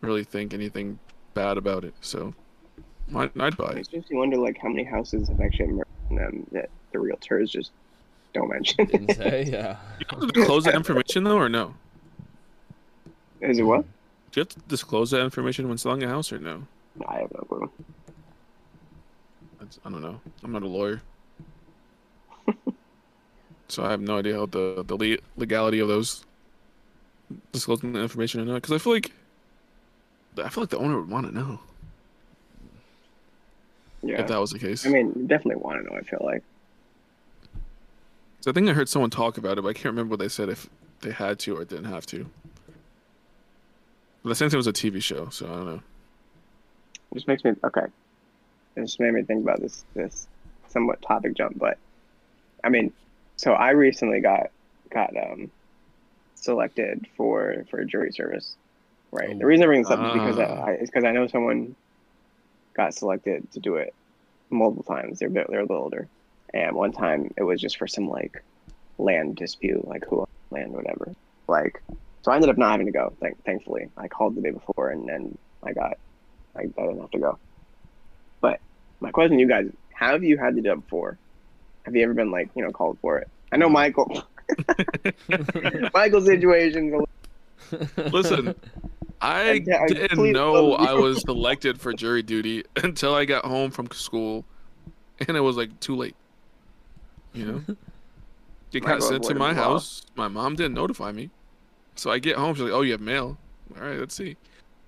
[0.02, 1.00] really think anything
[1.34, 1.94] bad about it.
[2.02, 2.34] So
[3.16, 3.94] I'd, I'd buy It it.
[3.94, 7.72] makes me wonder like how many houses have actually murdered them that the realtors just
[8.34, 8.86] don't mention.
[8.86, 9.78] Didn't say, yeah.
[10.00, 11.74] You have to disclose that information though, or no?
[13.42, 13.82] Is it what?
[14.32, 16.68] Do you have to disclose that information when selling a house, or no?
[17.08, 17.72] I have no clue.
[19.60, 20.20] That's, I don't know.
[20.44, 21.02] I'm not a lawyer,
[23.70, 26.26] so I have no idea how the the le- legality of those
[27.52, 28.56] disclosing the information or not.
[28.56, 29.12] Because I feel like
[30.44, 31.60] I feel like the owner would want to know
[34.02, 34.22] Yeah.
[34.22, 34.86] if that was the case.
[34.86, 35.98] I mean, definitely want to know.
[35.98, 36.44] I feel like.
[38.42, 40.30] So I think I heard someone talk about it, but I can't remember what they
[40.30, 40.70] said if
[41.02, 42.26] they had to or didn't have to.
[44.24, 45.82] But the same thing was a TV show, so I don't know.
[47.12, 47.86] It just makes me okay.
[48.76, 50.28] It just made me think about this this
[50.70, 51.78] somewhat topic jump, but
[52.64, 52.94] I mean,
[53.40, 54.48] so I recently got
[54.94, 55.52] got um
[56.36, 58.58] selected for for jury service,
[59.12, 59.38] right?
[59.40, 59.48] The Oh.
[59.48, 60.38] reason I bring this up is because.
[60.40, 61.76] I is because I know someone
[62.76, 63.96] got selected to do it
[64.52, 65.20] multiple times.
[65.20, 66.10] They're a bit, they're a little older,
[66.54, 68.34] and one time it was just for some like
[69.00, 71.14] land dispute, like who owns land, whatever.
[71.48, 71.74] Like,
[72.24, 73.16] so I ended up not having to go.
[73.22, 75.94] Thank, thankfully, I called the day before, and then I got
[76.58, 77.40] I, I didn't have to go.
[78.42, 78.60] But
[79.02, 81.20] my question to you guys: Have you had to do it before?
[81.90, 83.28] Have you ever been like you know called for it?
[83.52, 84.24] I know Michael.
[85.96, 87.04] Michael's situation.
[88.12, 88.54] Listen,
[89.20, 93.44] I I- I uh, didn't know I was selected for jury duty until I got
[93.44, 94.46] home from school,
[95.28, 96.16] and it was like too late.
[97.34, 97.76] You know,
[98.72, 99.70] it got sent to my the law.
[99.70, 100.04] house.
[100.14, 101.32] My mom didn't notify me,
[101.96, 102.54] so I get home.
[102.54, 103.36] She's like, "Oh, you have mail.
[103.76, 104.38] All right, let's see."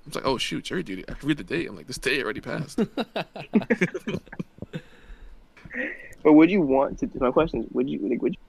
[0.06, 1.68] I'm like, "Oh shoot, jury duty." I read the date.
[1.68, 2.80] I'm like, "This day already passed."
[6.24, 7.10] But would you want to?
[7.16, 8.22] My question is: Would you like?
[8.22, 8.40] Would you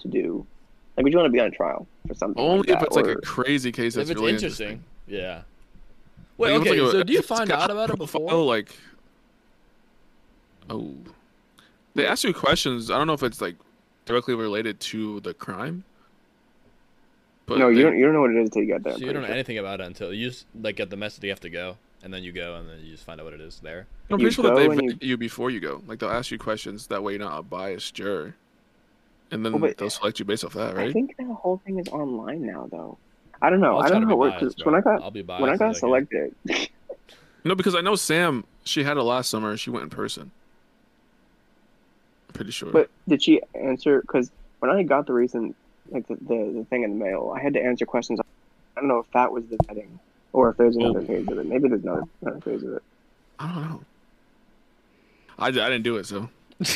[0.00, 0.46] to do?
[0.96, 2.42] Like, would you want to be on trial for something?
[2.42, 5.42] Only like if that, it's like a crazy case that's if it's really interesting, yeah.
[6.36, 6.80] Wait, if it's okay.
[6.80, 8.32] like a- so do you find out about it before?
[8.32, 8.74] Oh, Like,
[10.68, 10.94] oh,
[11.94, 12.90] they ask you questions.
[12.90, 13.56] I don't know if it's like
[14.04, 15.84] directly related to the crime.
[17.46, 17.98] But no, you don't.
[17.98, 18.92] You don't know what it is until you get there.
[18.94, 19.34] So you don't know sure.
[19.34, 22.12] anything about it until you just like get the message you have to go, and
[22.12, 23.86] then you go, and then you just find out what it is there.
[24.10, 25.82] I'm pretty sure that they vet you before you go.
[25.86, 28.34] Like they'll ask you questions that way you're not a biased juror,
[29.30, 30.88] and then Well, they'll select you based off that, right?
[30.88, 32.98] I think that whole thing is online now, though.
[33.42, 33.78] I don't know.
[33.78, 34.64] I'll I don't know be how it works.
[34.64, 36.34] when I got I'll be biased when I got selected,
[37.44, 38.44] No, because I know Sam.
[38.64, 39.56] She had it last summer.
[39.56, 40.30] She went in person.
[42.28, 42.70] I'm pretty sure.
[42.70, 44.02] but did she answer?
[44.02, 45.56] Because when I got the recent
[45.90, 48.20] like the, the the thing in the mail, I had to answer questions.
[48.20, 49.88] I don't know if that was the vetting
[50.32, 51.46] or if there's another phase of it.
[51.46, 52.82] Maybe there's another, another phase of it.
[53.38, 53.80] I don't know.
[55.38, 56.28] I, I didn't do it, so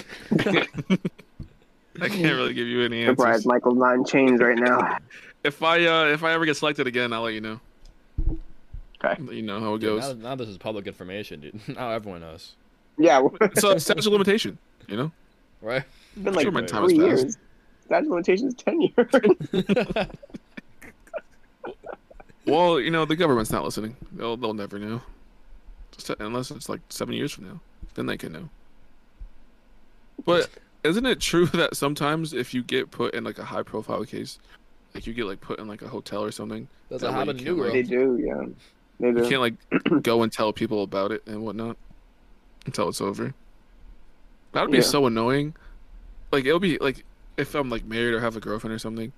[2.00, 3.16] I can't really give you any answers.
[3.18, 4.98] Surprise, Michael's not in chains right now.
[5.44, 7.60] If I uh, if I ever get selected again, I'll let you know.
[9.04, 9.22] Okay.
[9.22, 10.14] Let you know how it Dude, goes.
[10.14, 11.60] now, now this is public information, dude.
[11.76, 12.54] Now everyone knows,
[12.96, 13.20] yeah,
[13.58, 14.56] So it's statute of limitation,
[14.88, 15.12] you know.
[15.60, 15.82] right?
[16.14, 17.22] it's been like Sure, my time three has passed.
[17.24, 17.36] years.
[17.84, 20.06] Statute of limitations ten years.
[22.46, 23.96] Well, you know the government's not listening.
[24.12, 25.00] They'll they'll never know,
[25.92, 27.60] Just unless it's like seven years from now.
[27.94, 28.48] Then they can know.
[30.24, 30.50] But
[30.82, 34.38] isn't it true that sometimes if you get put in like a high profile case,
[34.94, 37.38] like you get like put in like a hotel or something, Does That that happen
[37.38, 38.46] you to New can't, they do, yeah.
[39.00, 41.76] They you can't like go and tell people about it and whatnot
[42.66, 43.34] until it's over.
[44.52, 44.84] That would be Yeah.
[44.84, 45.54] so annoying.
[46.30, 47.04] Like it'll be like
[47.36, 49.12] if I'm like married or have a girlfriend or something,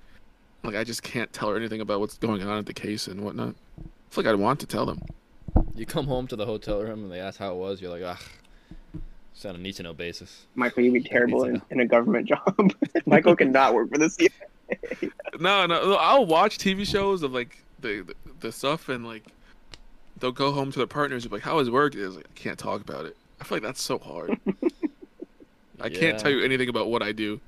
[0.66, 3.22] like I just can't tell her anything about what's going on at the case and
[3.22, 3.54] whatnot.
[3.78, 5.02] I feel like I'd want to tell them.
[5.74, 7.80] You come home to the hotel room and they ask how it was.
[7.80, 8.18] You're like, ah,
[9.32, 10.46] it's on a need to know basis.
[10.54, 12.72] Michael, you'd be terrible in, in a government job.
[13.06, 14.30] Michael cannot work for the CIA.
[15.38, 19.24] No, no, no, I'll watch TV shows of like the the, the stuff and like
[20.18, 22.34] they'll go home to their partners and be like, "How his work is?" Like, I
[22.34, 23.16] can't talk about it.
[23.40, 24.38] I feel like that's so hard.
[25.80, 26.00] I Yeah.
[26.00, 27.40] can't tell you anything about what I do.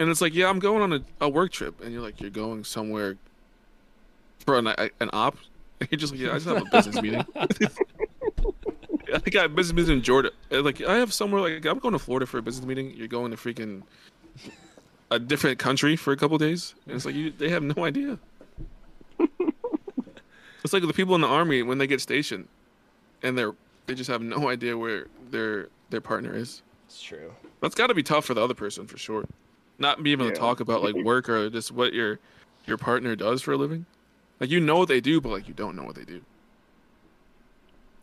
[0.00, 2.30] And it's like, yeah, I'm going on a, a work trip, and you're like, you're
[2.30, 3.16] going somewhere
[4.38, 5.36] for an an op.
[5.80, 7.24] And you're just like, yeah, I just have a business meeting.
[9.14, 10.30] I got a business meeting in Georgia.
[10.50, 12.92] Like, I have somewhere like I'm going to Florida for a business meeting.
[12.94, 13.82] You're going to freaking
[15.10, 16.74] a different country for a couple days.
[16.86, 18.18] And it's like you, they have no idea.
[19.18, 22.48] it's like the people in the army when they get stationed,
[23.22, 23.54] and they're
[23.86, 26.62] they just have no idea where their their partner is.
[26.86, 27.32] It's true.
[27.60, 29.24] That's got to be tough for the other person for sure.
[29.78, 32.18] Not be able to talk about like work or just what your
[32.66, 33.86] your partner does for a living.
[34.40, 36.20] Like you know what they do, but like you don't know what they do.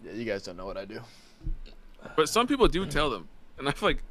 [0.03, 0.99] Yeah, you guys don't know what I do.
[2.15, 4.03] But some people do tell them, and I feel like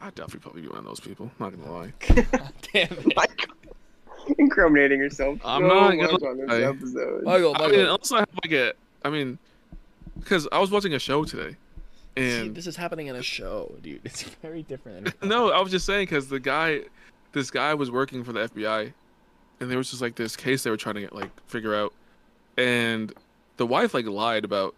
[0.00, 1.30] I'd definitely probably be one of those people.
[1.38, 1.92] Not gonna lie.
[2.72, 3.12] Damn it.
[3.16, 3.54] Michael,
[4.38, 6.60] incriminating yourself I'm so not much gonna on this lie.
[6.60, 7.22] episode.
[7.24, 8.72] Michael, I mean, also I have like a,
[9.04, 9.38] I mean,
[10.18, 11.56] because I was watching a show today,
[12.16, 14.00] See, this is happening in a show, dude.
[14.04, 15.12] It's very different.
[15.22, 16.80] no, I was just saying because the guy,
[17.32, 18.92] this guy was working for the FBI,
[19.60, 21.92] and there was just like this case they were trying to get, like figure out,
[22.56, 23.12] and
[23.58, 24.74] the wife like lied about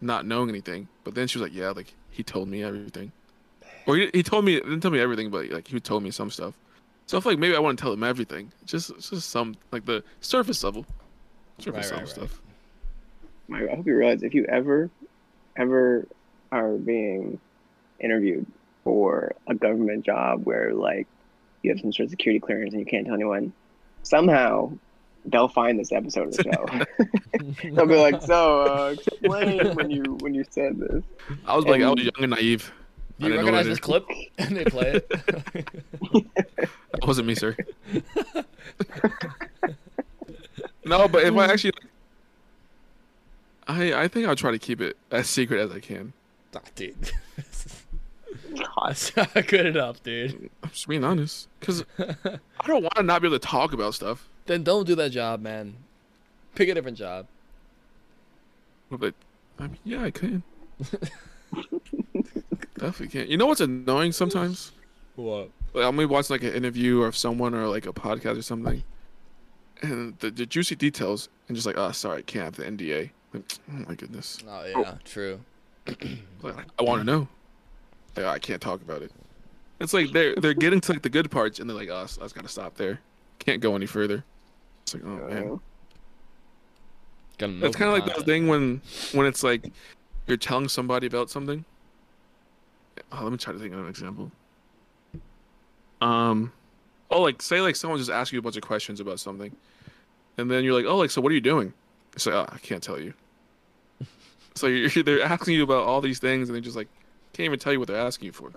[0.00, 3.10] not knowing anything, but then she was like, yeah, like he told me everything,
[3.86, 6.30] or he, he told me didn't tell me everything, but like he told me some
[6.30, 6.54] stuff.
[7.06, 9.86] So I feel like maybe I want to tell him everything, just just some like
[9.86, 10.84] the surface level,
[11.58, 12.28] surface Right, level right, right.
[12.30, 12.42] stuff.
[13.48, 14.88] Michael, I hope you realize if you ever,
[15.56, 16.06] ever
[16.52, 17.40] are being
[17.98, 18.46] interviewed
[18.84, 21.06] for a government job where like
[21.62, 23.52] you have some sort of security clearance and you can't tell anyone,
[24.02, 24.70] somehow
[25.26, 27.70] they'll find this episode of the show.
[27.74, 31.04] they'll be like, "So, uh, explain when you when you said this."
[31.46, 32.72] I was like, I was young and naive.
[33.18, 34.04] Do I you didn't recognize this clip?
[34.38, 35.10] And they play it.
[36.92, 37.56] That wasn't me, sir.
[40.84, 41.72] no, but if I actually,
[43.66, 46.12] I I think I'll try to keep it as secret as I can.
[46.54, 47.12] Ah, dude.
[48.82, 50.50] That's not good enough, dude.
[50.62, 53.94] I'm just being honest, because I don't want to not be able to talk about
[53.94, 54.28] stuff.
[54.46, 55.76] Then don't do that job, man.
[56.54, 57.26] Pick a different job.
[58.90, 59.14] But
[59.58, 60.42] I mean, yeah, I can.
[62.78, 63.28] Definitely can't.
[63.28, 64.72] You know what's annoying sometimes?
[65.16, 65.50] What?
[65.72, 68.82] Like, I'm maybe watching like an interview of someone or like a podcast or something,
[69.80, 73.10] and the, the juicy details, and just like, oh, sorry, I can't have the NDA.
[73.32, 74.38] Like, oh my goodness.
[74.46, 75.40] Oh yeah, true.
[75.86, 77.28] Like, I want to know.
[78.16, 79.12] Yeah, I can't talk about it.
[79.80, 82.04] It's like they're they're getting to like the good parts, and they're like, "Oh, I
[82.04, 83.00] just gotta stop there.
[83.38, 84.24] Can't go any further."
[84.82, 85.60] It's like, oh man,
[87.38, 88.26] Gotta it's kind of like that content.
[88.26, 88.80] thing when
[89.12, 89.72] when it's like
[90.26, 91.64] you're telling somebody about something.
[93.10, 94.30] Oh, let me try to think of an example.
[96.00, 96.52] Um,
[97.10, 99.54] oh, like say like someone just asks you a bunch of questions about something,
[100.38, 101.72] and then you're like, "Oh, like so, what are you doing?"
[102.14, 103.14] It's like, "Oh, I can't tell you."
[104.54, 106.88] So you're, they're asking you about all these things, and they just like
[107.32, 108.52] can't even tell you what they're asking you for.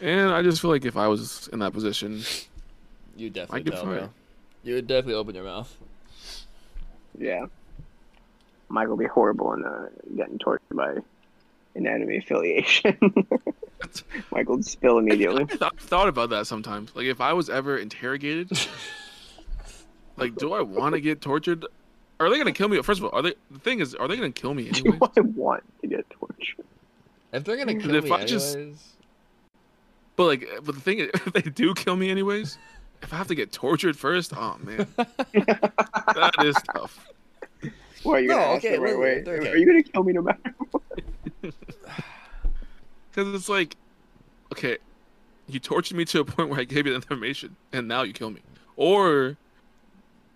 [0.00, 2.22] And I just feel like if I was in that position,
[3.16, 4.10] you definitely tell, bro.
[4.62, 5.74] You would definitely open your mouth.
[7.18, 7.46] yeah.
[8.68, 10.94] Michael will be horrible in uh, getting tortured by
[11.74, 12.96] an enemy affiliation.
[14.32, 15.44] Michael would spill immediately.
[15.50, 16.94] I thought, thought about that sometimes.
[16.94, 18.50] Like if I was ever interrogated,
[20.16, 21.66] like do I want to get tortured?
[22.20, 22.80] Are they gonna kill me?
[22.82, 23.34] First of all, are they?
[23.50, 24.98] The thing is, are they gonna kill me Do?
[25.16, 26.64] I want to get tortured?
[27.32, 28.92] If they're gonna kill if me I just- anyways,
[30.16, 32.56] But like, but the thing is, if they do kill me anyways,
[33.02, 37.04] if I have to get tortured first, oh man, that is tough.
[38.04, 39.32] What are you gonna No, ask okay, the right wait, way?
[39.38, 39.50] okay.
[39.50, 40.82] Are you gonna kill me no matter what?
[43.10, 43.76] Because it's like,
[44.52, 44.78] okay,
[45.46, 48.12] you tortured me to a point where I gave you the information, and now you
[48.12, 48.40] kill me,
[48.76, 49.36] or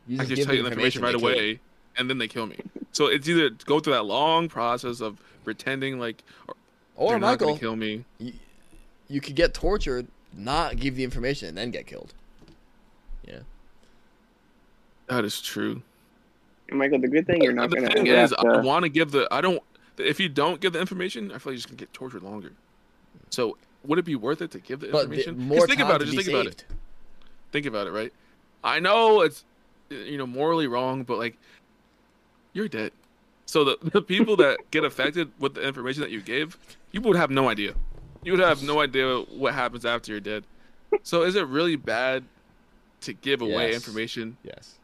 [0.06, 1.34] you I just just tell you the information right they kill you.
[1.34, 1.60] away,
[1.98, 2.56] and then they kill me.
[2.92, 6.54] So it's either go through that long process of pretending like or,
[6.96, 8.04] Or they're not gonna kill me.
[8.18, 8.32] you,
[9.08, 12.14] you could get tortured, not give the information, and then get killed.
[13.26, 13.40] Yeah,
[15.08, 15.82] that is true.
[16.68, 18.88] And Michael, the good thing you're not the gonna thing is, have I want to
[18.88, 19.26] give the.
[19.30, 19.62] I don't.
[19.96, 22.52] If you don't give the information, I feel like you're just gonna get tortured longer.
[23.30, 26.06] So would it be worth it to give the But the, more think about it.
[26.06, 26.64] Just be think about it.
[27.52, 27.90] Think about it.
[27.90, 28.12] Right.
[28.62, 29.44] I know it's
[29.88, 31.36] you know morally wrong, but like
[32.52, 32.92] you're dead.
[33.46, 36.58] So the the people that get affected with the information that you gave,
[36.92, 37.74] you would have no idea.
[38.22, 40.44] You would have no idea what happens after you're dead.
[41.02, 42.24] So is it really bad
[43.02, 43.74] to give away Yes.
[43.76, 44.74] information, Yes.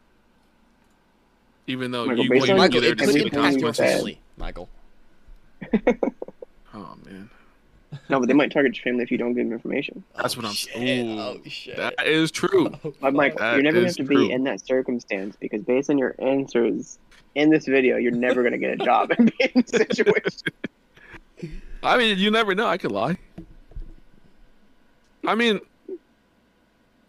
[1.67, 3.25] even though Michael, you, based well, you would Michael, be there to could see the
[3.25, 4.17] everything impact you consequences?
[4.37, 4.69] Michael.
[6.73, 7.29] Oh man,
[8.09, 10.03] No, but they might target your family if you don't give them information.
[10.17, 11.19] That's Oh, what I'm- oh, saying.
[11.19, 11.77] Oh shit.
[11.77, 12.69] that is true.
[12.99, 14.27] But Michael, That you're never gonna have to true.
[14.27, 16.99] be in that circumstance because based on your answers
[17.35, 20.41] in this video, you're never gonna get a job and be in this situation.
[21.83, 22.65] I mean, you never know.
[22.67, 23.17] I could lie.
[25.27, 25.59] I mean,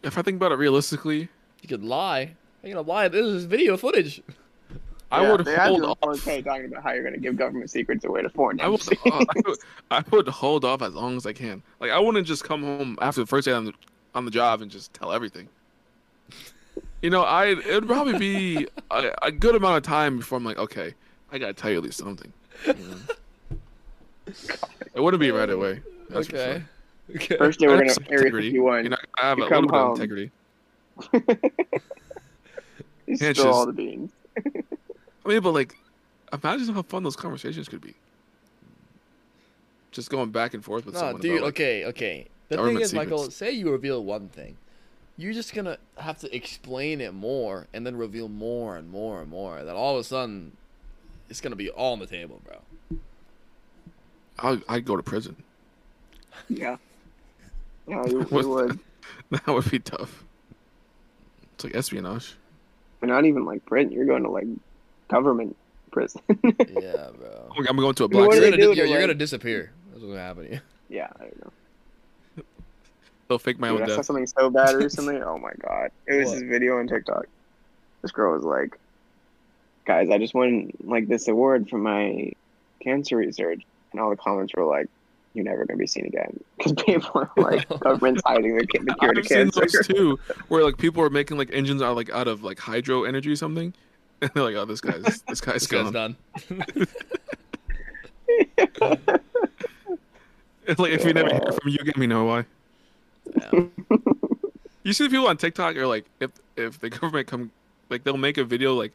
[0.03, 1.29] if I think about it realistically,
[1.63, 2.35] You could lie.
[2.63, 3.09] You're gonna lie.
[3.09, 4.23] This is video footage.
[5.11, 6.01] I Yeah, would hold off.
[6.01, 8.95] 4K talking about how you're gonna give government secrets away to foreign I would, uh,
[9.07, 9.59] I would,
[9.91, 11.63] I would hold off as long as I can.
[11.81, 13.73] Like I wouldn't just come home after the first day on the
[14.15, 15.49] on the job and just tell everything.
[17.07, 20.59] You know, I it'd probably be a, a good amount of time before I'm like,
[20.59, 20.93] okay,
[21.31, 22.33] I gotta tell you at least something.
[22.67, 24.35] You know?
[24.93, 25.83] It wouldn't be right away.
[26.11, 26.63] That's for okay.
[27.15, 27.37] Okay.
[27.37, 28.49] First day we're gonna have some Area integrity.
[28.49, 28.83] 51.
[28.83, 29.99] You know, I have You a come little home.
[29.99, 30.31] bit of integrity.
[33.07, 34.11] You Yeah, it's spill all the beans.
[34.45, 35.77] I mean, but like,
[36.33, 37.95] imagine how fun those conversations could be.
[39.93, 41.21] Just going back and forth with No, someone.
[41.23, 41.37] dude.
[41.37, 42.27] about, like, okay, okay.
[42.49, 44.57] The thing government is, Michael, say you reveal one thing,
[45.17, 49.31] you're just gonna have to explain it more, and then reveal more and more and
[49.31, 49.63] more.
[49.65, 50.53] That all of a sudden,
[51.31, 52.99] it's gonna be all on the table, bro.
[54.39, 55.37] I'd, I'd go to prison.
[56.49, 56.77] Yeah.
[57.89, 58.81] Yeah, you, you would.
[59.31, 60.25] That would be tough.
[61.55, 62.35] It's like espionage.
[62.99, 63.93] But not even like prison.
[63.93, 64.47] You're going to like
[65.09, 65.55] government
[65.93, 66.21] prison.
[66.29, 67.49] Yeah, bro.
[67.69, 68.31] I'm going to a I mean, black.
[68.31, 68.41] You're do site.
[68.41, 69.71] they gonna, do di- to, you're, you're like- gonna disappear.
[69.93, 70.61] That's what's gonna happen to you.
[70.89, 71.53] yeah, I don't know.
[73.29, 75.17] They'll fake my Dude, own I saw something so bad recently.
[75.21, 75.91] Oh my god!
[76.07, 76.35] It was What?
[76.35, 77.27] this video on TikTok.
[78.03, 78.79] This girl was like,
[79.85, 82.31] "Guys, I just won like this award for my
[82.81, 83.63] cancer research,"
[83.93, 84.89] and all the comments were like,
[85.35, 88.95] "You're never gonna be seen again," because people are like, "Government's hiding the, ki- the
[88.95, 90.19] cure to I've seen cancer." those too,
[90.49, 93.37] where like people are making like engines out like out of like hydro energy or
[93.37, 93.75] something,
[94.21, 96.17] and they're like, "Oh, this guy's this guy's This guy's gone." done.
[100.69, 102.45] It's like if we never hear from you, get me know why.
[103.35, 103.65] Yeah.
[104.83, 107.51] You see the people on TikTok are like, if if the government come,
[107.91, 108.93] like they'll make a video like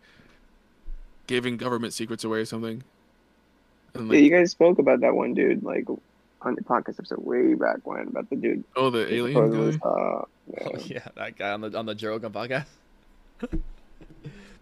[1.28, 2.82] giving government secrets away or something,
[3.94, 5.86] and yeah, you guys spoke about that one dude like
[6.44, 8.64] on the podcast episode way back when about the dude.
[8.78, 9.78] oh, the alien supposedly guy.
[9.80, 9.90] saw-
[10.26, 10.64] oh, yeah.
[10.66, 12.68] Oh yeah, that guy on the on the Joe Rogan podcast.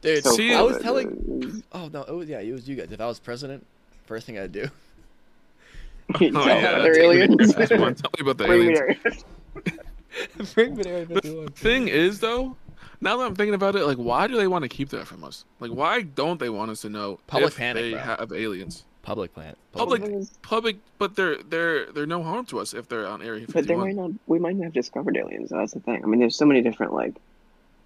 [0.02, 1.64] Dude, So See, I was telling.
[1.74, 2.92] Oh no, it was yeah, it was you guys.
[2.92, 3.64] If I was president,
[4.08, 4.68] first thing I'd do.
[6.20, 7.52] You Oh, tell yeah, other tell aliens.
[7.54, 7.94] about this one.
[7.94, 9.24] Tell me about the aliens.
[9.66, 10.46] There.
[10.54, 11.06] Bring me there.
[11.06, 12.56] The thing is, though,
[13.02, 15.24] now that I'm thinking about it, like, why do they want to keep that from
[15.24, 15.46] us?
[15.60, 18.00] Like, why don't they want us to know Public if panic, they bro.
[18.02, 18.84] have aliens?
[19.02, 19.58] Public plant.
[19.72, 23.08] Public- The thing is- Public, but they're they're they're no harm to us if they're
[23.08, 23.64] on Area 51.
[23.64, 24.12] But they might not.
[24.28, 25.50] We might not have discovered aliens.
[25.52, 26.04] That's the thing.
[26.04, 27.16] I mean, there's so many different like,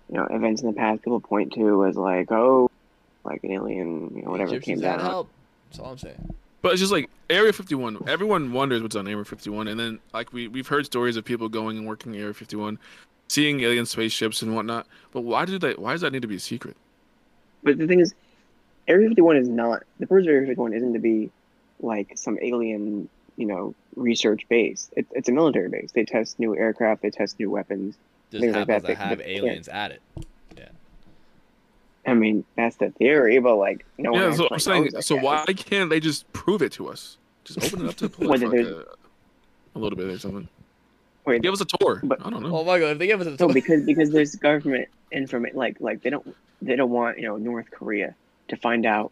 [0.09, 2.69] you know, events in the past people point to as like, oh,
[3.23, 4.99] like an alien, you know, whatever Egyptians came down.
[4.99, 5.29] help.
[5.69, 6.33] That's all I'm saying.
[6.61, 8.07] But it's just like Area 51.
[8.07, 11.49] Everyone wonders what's on Area 51, and then like we we've heard stories of people
[11.49, 12.77] going and working Area 51,
[13.27, 14.87] seeing alien spaceships and whatnot.
[15.11, 15.73] But why do they?
[15.73, 16.77] Why does that need to be a secret?
[17.63, 18.13] But the thing is,
[18.87, 21.31] Area 51 is not the purpose of Area 51 isn't to be
[21.81, 24.89] like some alien, you know, research base.
[24.95, 25.91] It, it's a military base.
[25.91, 27.01] They test new aircraft.
[27.01, 27.97] They test new weapons.
[28.31, 30.01] Just Things like that, to they- have they- aliens at it.
[30.57, 30.69] Yeah.
[32.05, 35.01] I mean, that's the theory, but like, no one yeah, so I'm saying.
[35.01, 37.17] So why can't they just prove it to us?
[37.45, 38.85] Just open it up to the public like a,
[39.75, 40.47] a little bit or something.
[41.25, 42.01] Wait, Give us a tour.
[42.03, 42.57] But- I don't know.
[42.57, 42.91] Oh my god!
[42.91, 45.57] If they give us a No, total, because because there's government information.
[45.57, 48.15] Like like they don't they don't want you know North Korea
[48.49, 49.11] to find out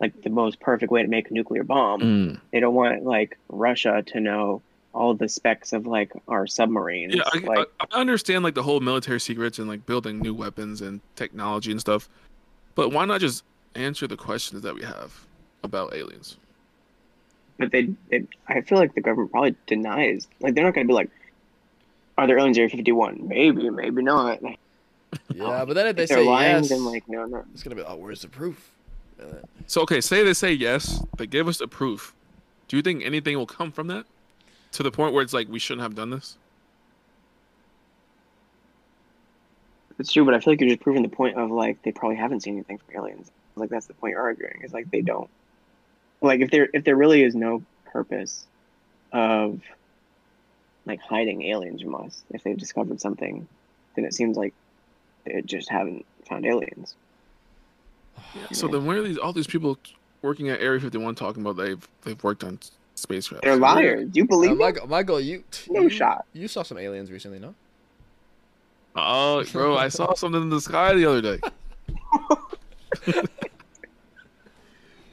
[0.00, 2.00] like the most perfect way to make a nuclear bomb.
[2.00, 2.40] Mm.
[2.52, 4.62] They don't want like Russia to know
[4.92, 7.14] all the specs of like our submarines.
[7.14, 10.34] Yeah, I, like I, I understand like the whole military secrets and like building new
[10.34, 12.08] weapons and technology and stuff,
[12.74, 13.44] but why not just
[13.74, 15.26] answer the questions that we have
[15.62, 16.38] about aliens?
[17.58, 20.28] But they, they I feel like the government probably denies.
[20.40, 21.10] Like they're not going to be like,
[22.18, 23.26] are there aliens Area 51?
[23.26, 24.40] Maybe, maybe not.
[25.34, 27.44] yeah, but then if they if they're say lying, yes, then like no, no.
[27.52, 28.70] it's gonna be oh, where's the proof?
[29.20, 29.36] Uh,
[29.66, 32.14] So okay, say they say yes, they give us the proof.
[32.68, 34.06] Do you think anything will come from that?
[34.72, 36.36] To the point where it's like we shouldn't have done this?
[39.98, 42.16] It's true, but I feel like you're just proving the point of like they probably
[42.16, 43.30] haven't seen anything from aliens.
[43.54, 44.60] Like that's the point you're arguing.
[44.62, 45.30] Is like they don't.
[46.20, 47.62] Like if there if there really is no
[47.92, 48.46] purpose
[49.12, 49.60] of
[50.86, 53.46] like hiding aliens from us, if they've discovered something,
[53.94, 54.54] then it seems like
[55.24, 56.94] they just haven't found aliens.
[58.52, 59.78] So then where are these all these people
[60.22, 62.58] working at Area 51 talking about they've they've worked on
[62.94, 63.44] spacecraft?
[63.44, 64.08] They're liars.
[64.08, 64.58] Do you uh, believe it?
[64.58, 66.24] Michael, Michael, you No you, shot.
[66.32, 67.54] You saw some aliens recently, no?
[68.94, 71.40] Oh, bro, I saw something in the sky the other day.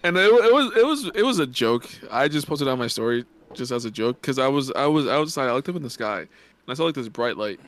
[0.03, 1.89] and it, it was it was it was a joke.
[2.11, 5.07] I just posted on my story just as a joke because I was I was
[5.07, 5.49] outside.
[5.49, 6.29] I looked up in the sky and
[6.67, 7.59] I saw like this bright light,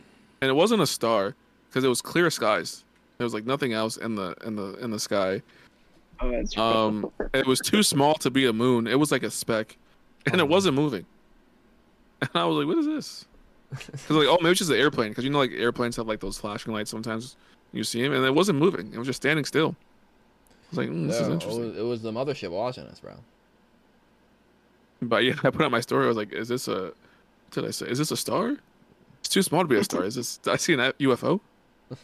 [0.41, 1.35] and it wasn't a star
[1.69, 2.83] because it was clear skies.
[3.17, 5.41] There was like nothing else in the in the in the sky.
[6.19, 6.57] Oh, that's.
[6.57, 8.87] Um, it was too small to be a moon.
[8.87, 9.77] It was like a speck,
[10.25, 11.05] and it wasn't moving.
[12.21, 13.25] And I was like, "What is this?"
[13.91, 15.09] Because like, oh, maybe it's just an airplane.
[15.09, 17.35] Because you know, like airplanes have like those flashing lights sometimes.
[17.73, 18.93] You see them, and it wasn't moving.
[18.93, 19.75] It was just standing still.
[20.71, 23.13] Was like, mm, this is No, it was, it was the mothership watching us, bro.
[25.01, 26.05] But yeah, I put out my story.
[26.05, 26.93] I was like, is this a?
[27.51, 27.87] Did I say?
[27.87, 28.57] Is this a star?
[29.19, 30.03] It's too small to be a star.
[30.03, 30.39] Is this?
[30.47, 31.39] I see an UFO?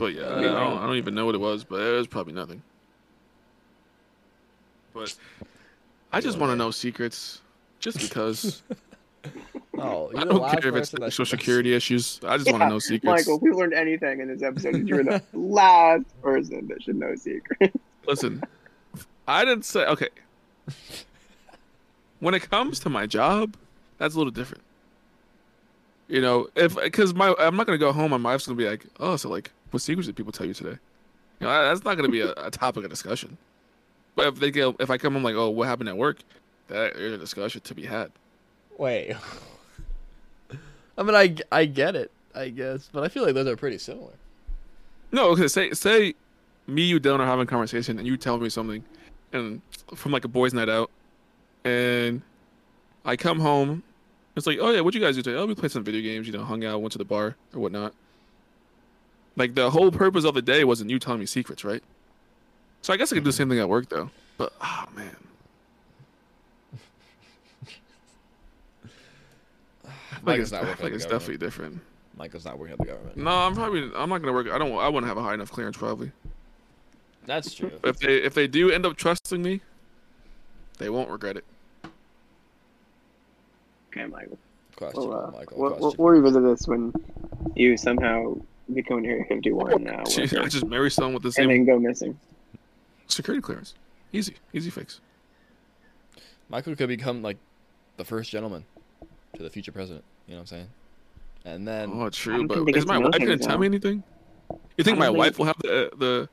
[0.00, 2.32] But yeah, I, don't, I don't even know what it was, but it was probably
[2.32, 2.62] nothing.
[4.94, 5.14] But
[6.10, 7.42] I just want to know secrets,
[7.80, 8.62] just because.
[9.82, 12.20] Oh, you're I don't last care if it's social should- security issues.
[12.26, 13.04] I just want to know secrets.
[13.26, 17.14] Michael, if we learned anything in this episode, you're the last person that should know
[17.16, 17.76] secrets.
[18.06, 18.42] Listen,
[19.26, 20.08] I didn't say okay.
[22.20, 23.56] When it comes to my job,
[23.98, 24.62] that's a little different.
[26.08, 28.84] You know, if because my I'm not gonna go home, my wife's gonna be like,
[28.98, 30.78] oh, so like, what secrets did people tell you today?
[31.40, 33.38] You know, that's not gonna be a, a topic of discussion.
[34.16, 36.18] But if they go, if I come home like, oh, what happened at work,
[36.68, 38.10] that is a discussion to be had.
[38.76, 39.14] Wait.
[41.00, 43.78] I mean, I, I get it, I guess, but I feel like those are pretty
[43.78, 44.12] similar.
[45.10, 45.48] No, okay.
[45.48, 46.14] Say say
[46.66, 48.84] me, you, Dylan are having a conversation, and you tell me something,
[49.32, 49.62] and
[49.94, 50.90] from like a boys' night out,
[51.64, 52.20] and
[53.06, 53.82] I come home.
[54.36, 55.38] It's like, oh yeah, what you guys do today?
[55.38, 56.26] Oh, we played some video games.
[56.26, 57.94] You know, hung out, went to the bar or whatnot.
[59.36, 61.82] Like the whole purpose of the day wasn't you telling me secrets, right?
[62.82, 63.38] So I guess I could do the mm-hmm.
[63.38, 64.10] same thing at work though.
[64.36, 65.16] But oh man,
[70.20, 71.40] I feel like it's, not working like it's definitely government.
[71.40, 71.80] different.
[72.16, 73.16] Michael's not working at the government.
[73.16, 74.48] No, I'm probably I'm not gonna work.
[74.50, 74.72] I don't.
[74.78, 76.12] I wouldn't have a high enough clearance probably.
[77.26, 77.70] That's true.
[77.84, 79.60] If they if they do end up trusting me,
[80.78, 81.44] they won't regret it.
[83.92, 84.38] okay, Michael.
[84.76, 85.58] Question, We'll, uh, Michael.
[85.58, 86.04] we'll, we'll, question.
[86.04, 86.92] we'll revisit this when
[87.54, 88.34] you somehow
[88.72, 91.50] become an Area 51 now, Jeez, I just marry someone with the same.
[91.50, 92.18] and then go missing.
[93.08, 93.74] security clearance.
[94.12, 95.00] Easy, easy fix.
[96.48, 97.36] Michael could become like
[97.98, 98.64] the first gentleman
[99.34, 100.04] to the future president.
[100.26, 100.68] You know what I'm saying?
[101.44, 102.46] And then, Oh, I true.
[102.46, 104.02] But think is my wife gonna things tell me anything?
[104.76, 106.28] You think my don't wife will have the the?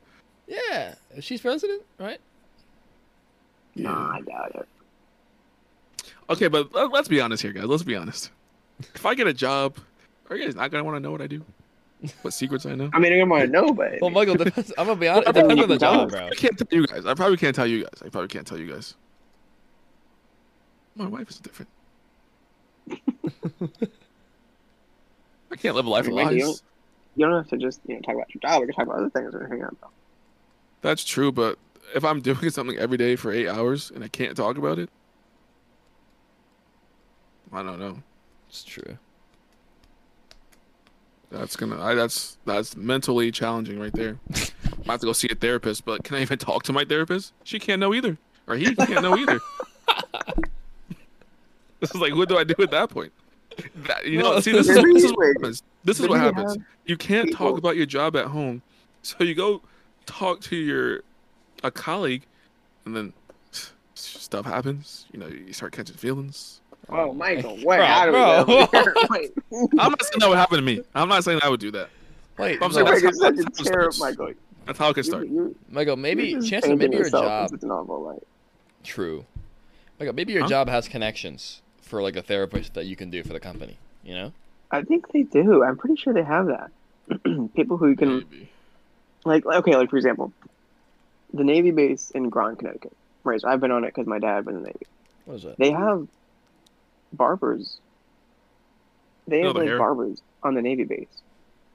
[0.47, 2.19] yeah, if she's president, right?
[3.75, 4.67] Nah, I doubt it.
[6.29, 7.65] Okay, but let- let's be honest here, guys.
[7.65, 8.31] Let's be honest.
[8.95, 9.77] If I get a job,
[10.29, 11.43] are you guys not gonna want to know what I do?
[12.21, 12.89] What secrets I know?
[12.93, 15.29] I mean, I don't want to know, but Well, Michael, depends, I'm gonna be honest.
[15.29, 16.27] It Well, depends you on the can job, bro.
[16.27, 17.05] I can't tell you guys.
[17.05, 18.03] I probably can't tell you guys.
[18.05, 18.95] I probably can't tell you guys.
[20.95, 21.69] My wife is different.
[25.51, 26.63] I can't live a life of I mean, maybe you lies.
[27.15, 28.61] you don't have to just you know talk about your job.
[28.61, 29.73] We can talk about other things or hang out.
[29.73, 29.91] About.
[30.81, 31.57] That's true, but
[31.95, 34.89] if I'm doing something every day for eight hours and I can't talk about it,
[37.51, 38.03] I don't know.
[38.49, 38.97] It's true.
[41.29, 41.81] That's gonna.
[41.81, 44.17] I, that's that's mentally challenging right there.
[44.87, 47.33] I have to go see a therapist, but can I even talk to my therapist?
[47.43, 48.17] She can't know either,
[48.47, 49.39] or he can't know either.
[51.79, 53.11] this is like, what do I do at that point?
[53.87, 55.63] That, you know, No, see, this is, this is what happens.
[55.83, 56.57] This is what happens.
[56.85, 58.61] You can't talk about your job at home,
[59.01, 59.61] so you go
[60.05, 61.01] talk to your
[61.63, 62.23] a colleague,
[62.85, 63.13] and then
[63.95, 65.05] stuff happens.
[65.11, 66.61] You know, you start catching feelings.
[66.89, 68.45] Oh, Michael, Bro, wait, how do we bro.
[68.45, 68.93] get over here?
[69.09, 69.31] Wait,
[69.79, 70.81] I'm not saying that would happen to me.
[70.95, 71.89] I'm not saying I would do that.
[72.37, 73.97] Wait, I'm no, saying Michael, that's how- such that's how it terrible.
[73.99, 74.33] Michael.
[74.65, 75.27] That's how it can start.
[75.27, 77.43] you- Michael, maybe you're just chances painting maybe your job.
[77.45, 78.23] into It's novel light.
[78.83, 79.25] True.
[79.99, 80.49] Michael, maybe your Huh?
[80.49, 83.77] job has connections for like a therapist that you can do for the company.
[84.03, 84.33] You know?
[84.71, 85.63] I think they do.
[85.63, 86.71] I'm pretty sure they have that.
[87.55, 88.49] People who can Maybe.
[89.25, 90.31] like okay, like for example,
[91.33, 92.93] the Navy base in Groton, Connecticut.
[93.23, 94.85] Right, so I've been on it because my dad was in the Navy.
[95.25, 95.57] What is that?
[95.57, 96.07] They have
[97.13, 97.79] barbers.
[99.27, 99.77] They No, have the like hair.
[99.77, 101.21] barbers on the Navy base,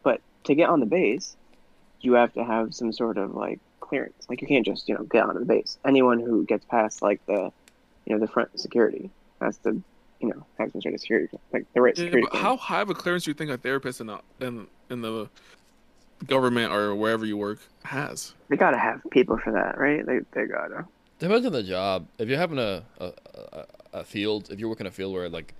[0.02, 1.36] but to get on the base,
[2.00, 4.26] you have to have some sort of like clearance.
[4.28, 5.78] Like you can't just you know get onto the base.
[5.84, 7.52] Anyone who gets past like the,
[8.06, 9.10] you know, the front security
[9.40, 9.82] has to,
[10.22, 12.28] you know, have some sort of security, like the right Yeah, security.
[12.30, 15.02] but how high of a clearance do you think a therapist in the in, in
[15.02, 15.28] the
[16.26, 18.34] government or wherever you work has?
[18.48, 20.04] They gotta have people for that, right?
[20.06, 20.86] They they gotta.
[21.18, 22.06] Depends on the job.
[22.18, 23.12] If you're having a a,
[23.52, 25.54] a a field, if you're working a field where like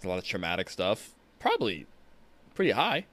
[0.00, 1.86] there's a lot of traumatic stuff, probably
[2.54, 3.06] pretty high.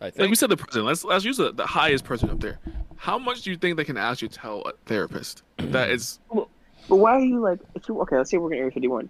[0.00, 0.20] I think.
[0.20, 0.86] Like we said, the president.
[0.86, 2.58] Let's let's use the, the highest person up there.
[2.96, 6.20] How much do you think they can actually tell a therapist that is?
[6.32, 7.58] But why are you like?
[7.74, 9.08] If you, okay, let's say we're in Area 51.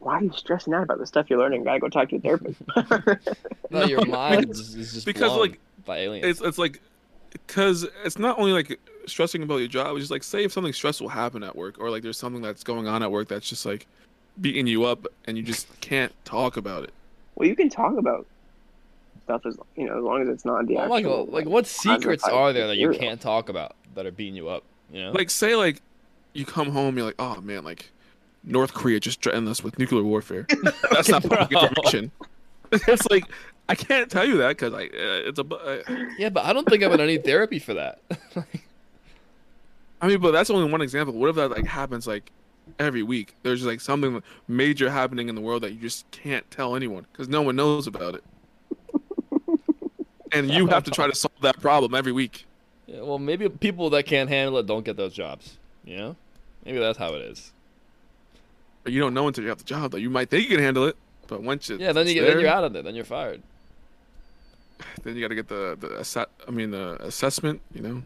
[0.00, 1.64] Why are you stressing out about the stuff you're learning?
[1.64, 2.60] Gotta go talk to a therapist.
[3.70, 6.26] No, your mind because- is, is just because, blown like, by aliens.
[6.26, 6.80] It's it's like
[7.30, 9.94] because it's not only like stressing about your job.
[9.96, 12.64] It's just like say if something stressful happened at work or like there's something that's
[12.64, 13.86] going on at work that's just like
[14.40, 16.92] beating you up and you just can't talk about it.
[17.36, 18.26] well, you can talk about
[19.24, 20.90] stuff as you know, as long as it's not the oh actual.
[20.90, 21.28] my god!
[21.28, 24.64] Like, what secrets are there that you can't talk about that are beating you up?
[24.92, 25.12] You know?
[25.12, 25.80] Like say like
[26.32, 27.90] you come home, you're like, oh man, like
[28.44, 30.46] North Korea just threatened us with nuclear warfare.
[30.90, 32.10] That's not public information.
[32.72, 33.24] it's like
[33.68, 36.68] I can't tell you that because I uh, it's a uh, yeah, but I don't
[36.68, 38.00] think I'm gonna need therapy for that.
[40.02, 41.14] I mean, but that's only one example.
[41.14, 42.30] What if that like happens like
[42.78, 43.34] every week?
[43.42, 47.28] There's like something major happening in the world that you just can't tell anyone because
[47.28, 48.24] no one knows about it,
[50.32, 52.46] and you have to try to solve that problem every week.
[52.86, 55.58] Yeah, well, maybe people that can't handle it don't get those jobs.
[55.84, 56.16] You know,
[56.64, 57.52] maybe that's how it is.
[58.82, 59.92] But you don't know until you have the job.
[59.92, 62.26] Though you might think you can handle it, but once you Yeah, then you get,
[62.26, 62.84] then you're out of it.
[62.84, 63.42] Then you're fired.
[65.02, 67.60] then you got to get the the assi- I mean the assessment.
[67.74, 68.02] You know,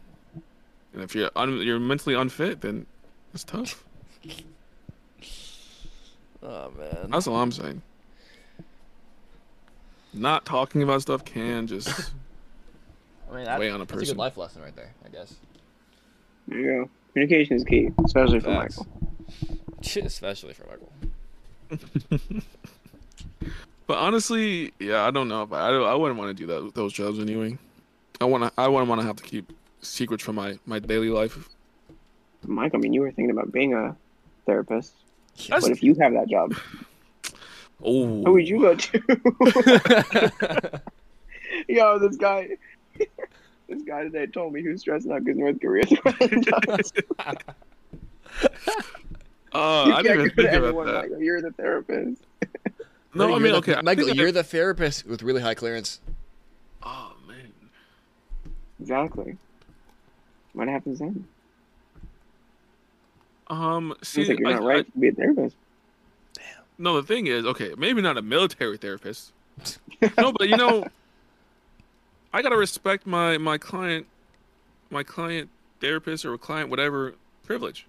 [0.93, 2.87] and if you're un- you're mentally unfit, then
[3.33, 3.85] it's tough.
[6.47, 7.11] Oh man.
[7.11, 7.81] That's all I'm saying.
[10.13, 11.89] Not talking about stuff can just
[13.33, 14.15] I mean, that, weigh on a that's a person.
[14.15, 15.35] good life lesson right there, I guess.
[16.47, 16.91] There you go.
[17.15, 18.79] Communication is key, especially for Facts.
[18.79, 18.93] Michael.
[19.97, 20.93] Especially for Michael.
[23.87, 25.45] But honestly, yeah, I don't know.
[25.45, 27.59] But I don't, I wouldn't want to do that those jobs anyway.
[28.19, 28.51] I want to.
[28.57, 31.51] I wouldn't want to have to keep secrets from my my daily life.
[32.47, 33.95] Mike, I mean, you were thinking about being a
[34.47, 34.95] therapist.
[35.37, 36.55] That's- What if you have that job?
[37.87, 39.03] Oh, Who would you go to?
[41.69, 42.57] Yo, this guy,
[43.69, 45.85] this guy today told me he was stressing out because North Korea.
[49.55, 51.11] Uh, you I can't didn't even go to think about that.
[51.13, 52.23] like, you're the therapist.
[53.15, 56.01] No, I mean, the- okay, Michael, you're that- the therapist with really high clearance.
[56.83, 57.53] Oh man,
[58.81, 59.37] Exactly.
[60.53, 61.27] What happens then?
[63.49, 65.57] um, see, Seems like you're I- not I- right to be a therapist.
[66.35, 66.45] Damn.
[66.79, 69.33] no, the thing is, okay, maybe not a military therapist.
[70.19, 70.87] no, but you know,
[72.33, 74.07] I gotta respect my my client,
[74.91, 75.51] my client
[75.81, 77.87] therapist or client whatever privilege.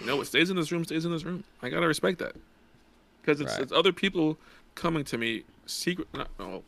[0.00, 1.44] You know, what stays in this room stays in this room.
[1.62, 2.34] I gotta respect that
[3.20, 3.62] because it's, Right.
[3.62, 4.38] it's other people
[4.74, 6.62] coming to me secret, not well,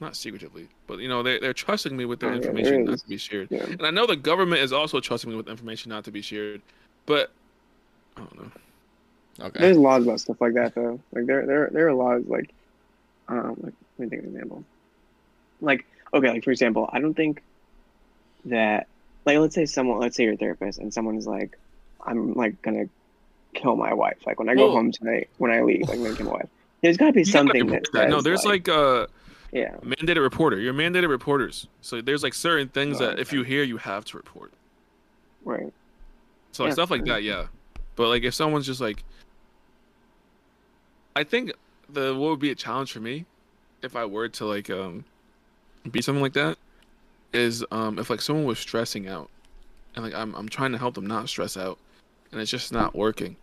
[0.00, 3.08] not secretively, but you know they they're trusting me with their yeah, information not to
[3.08, 3.48] be shared.
[3.50, 3.64] Yeah.
[3.64, 6.62] And I know the government is also trusting me with information not to be shared,
[7.06, 7.32] but
[8.16, 8.50] I don't know.
[9.46, 9.60] Okay.
[9.60, 11.00] There's laws about stuff like that though.
[11.12, 12.50] Like there there there are laws like
[13.28, 14.64] um like let me think of an example.
[15.60, 15.84] Like
[16.14, 17.42] okay, like for example, I don't think
[18.46, 18.86] that
[19.24, 21.58] like let's say someone let's say you're a therapist and someone is like,
[22.06, 22.88] I'm like gonna
[23.54, 24.18] kill my wife.
[24.26, 24.72] Like when I go Whoa.
[24.72, 26.48] home tonight when I leave, like I'm gonna kill my wife.
[26.82, 28.08] There's gotta be You gotta something that, report that.
[28.10, 29.06] No, says, there's like uh
[29.52, 29.74] yeah.
[29.82, 30.58] mandated reporter.
[30.60, 31.66] You're mandated reporters.
[31.80, 34.52] So there's like certain things Oh, that if you hear, you have to report.
[35.44, 35.72] Right.
[36.52, 36.74] So like Yeah.
[36.74, 37.46] stuff like that, yeah.
[37.96, 39.02] But like if someone's just like,
[41.14, 41.52] I think
[41.88, 43.24] the what would be a challenge for me,
[43.82, 45.04] if I were to like um,
[45.90, 46.58] be something like that,
[47.32, 49.30] is um if like someone was stressing out,
[49.94, 51.78] and like I'm I'm trying to help them not stress out,
[52.32, 53.36] and it's just not working,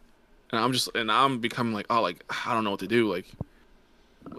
[0.52, 3.12] and I'm just and I'm becoming like oh like I don't know what to do
[3.12, 3.26] like,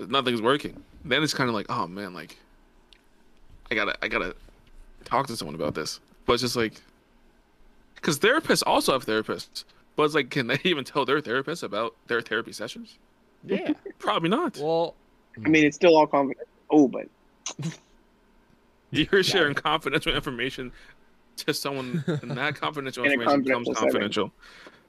[0.08, 0.82] nothing's working.
[1.04, 2.38] Then it's kind of like oh man like,
[3.70, 4.34] I gotta I gotta
[5.04, 6.80] talk to someone about this, but it's just like
[7.96, 9.64] because therapists also have therapists,
[9.96, 12.98] but it's like, can they even tell their therapist about their therapy sessions?
[13.44, 13.72] yeah.
[13.98, 14.58] Probably not.
[14.58, 14.94] Well,
[15.44, 16.46] I mean it's still all confident.
[16.70, 17.08] Oh, but
[18.94, 20.70] You're sharing confidential information
[21.38, 23.90] to someone, and that confidential In a information becomes confidential setting.
[23.90, 24.32] confidential.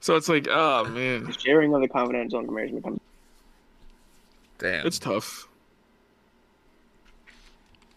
[0.00, 3.00] So it's like, oh man, the sharing of the confidential information becomes
[4.58, 4.86] damn.
[4.86, 5.48] it's tough.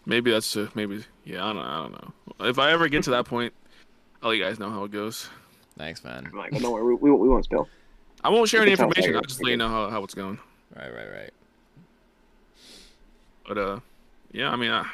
[0.06, 1.44] Maybe that's uh, maybe yeah.
[1.44, 2.48] I don't I don't know.
[2.48, 3.52] If I ever get to that point,
[4.22, 5.28] I'll let you guys know how it goes.
[5.78, 6.26] Thanks, man.
[6.26, 7.68] I'm like, well, don't worry, we, we, we won't spill.
[8.22, 9.14] I won't share You any information.
[9.14, 10.38] I'll just let you know how, how it's going.
[10.76, 11.30] Right, right, right.
[13.48, 13.80] But uh,
[14.32, 14.50] yeah.
[14.50, 14.86] I mean, I,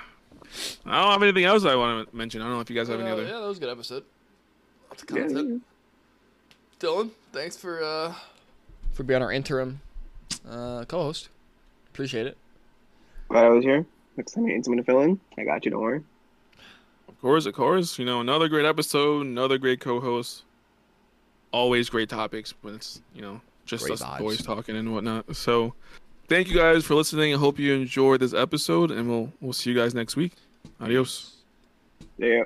[0.85, 2.40] I don't have anything else I want to mention.
[2.40, 3.24] I don't know if you guys have any Uh, other.
[3.24, 4.05] Yeah, that was a good episode.
[4.90, 5.62] Lots of Yeah, content.
[6.81, 8.14] Dylan, thanks for uh
[8.93, 9.81] for being our interim
[10.48, 11.28] uh co-host.
[11.93, 12.36] Appreciate it.
[13.28, 13.86] Glad I was here.
[14.16, 15.70] Next time you need someone to fill in, I got you.
[15.70, 16.02] Don't worry.
[17.09, 17.98] Of course, of course.
[17.98, 20.43] You know, another great episode, another great co-host.
[21.52, 24.18] Always great topics when it's you know just Great us vibes.
[24.18, 25.35] boys talking and whatnot.
[25.35, 25.74] So,
[26.28, 27.34] thank you guys for listening.
[27.34, 30.32] I hope you enjoyed this episode, and we'll we'll see you guys next week.
[30.80, 31.36] Adios.
[32.18, 32.44] Yeah.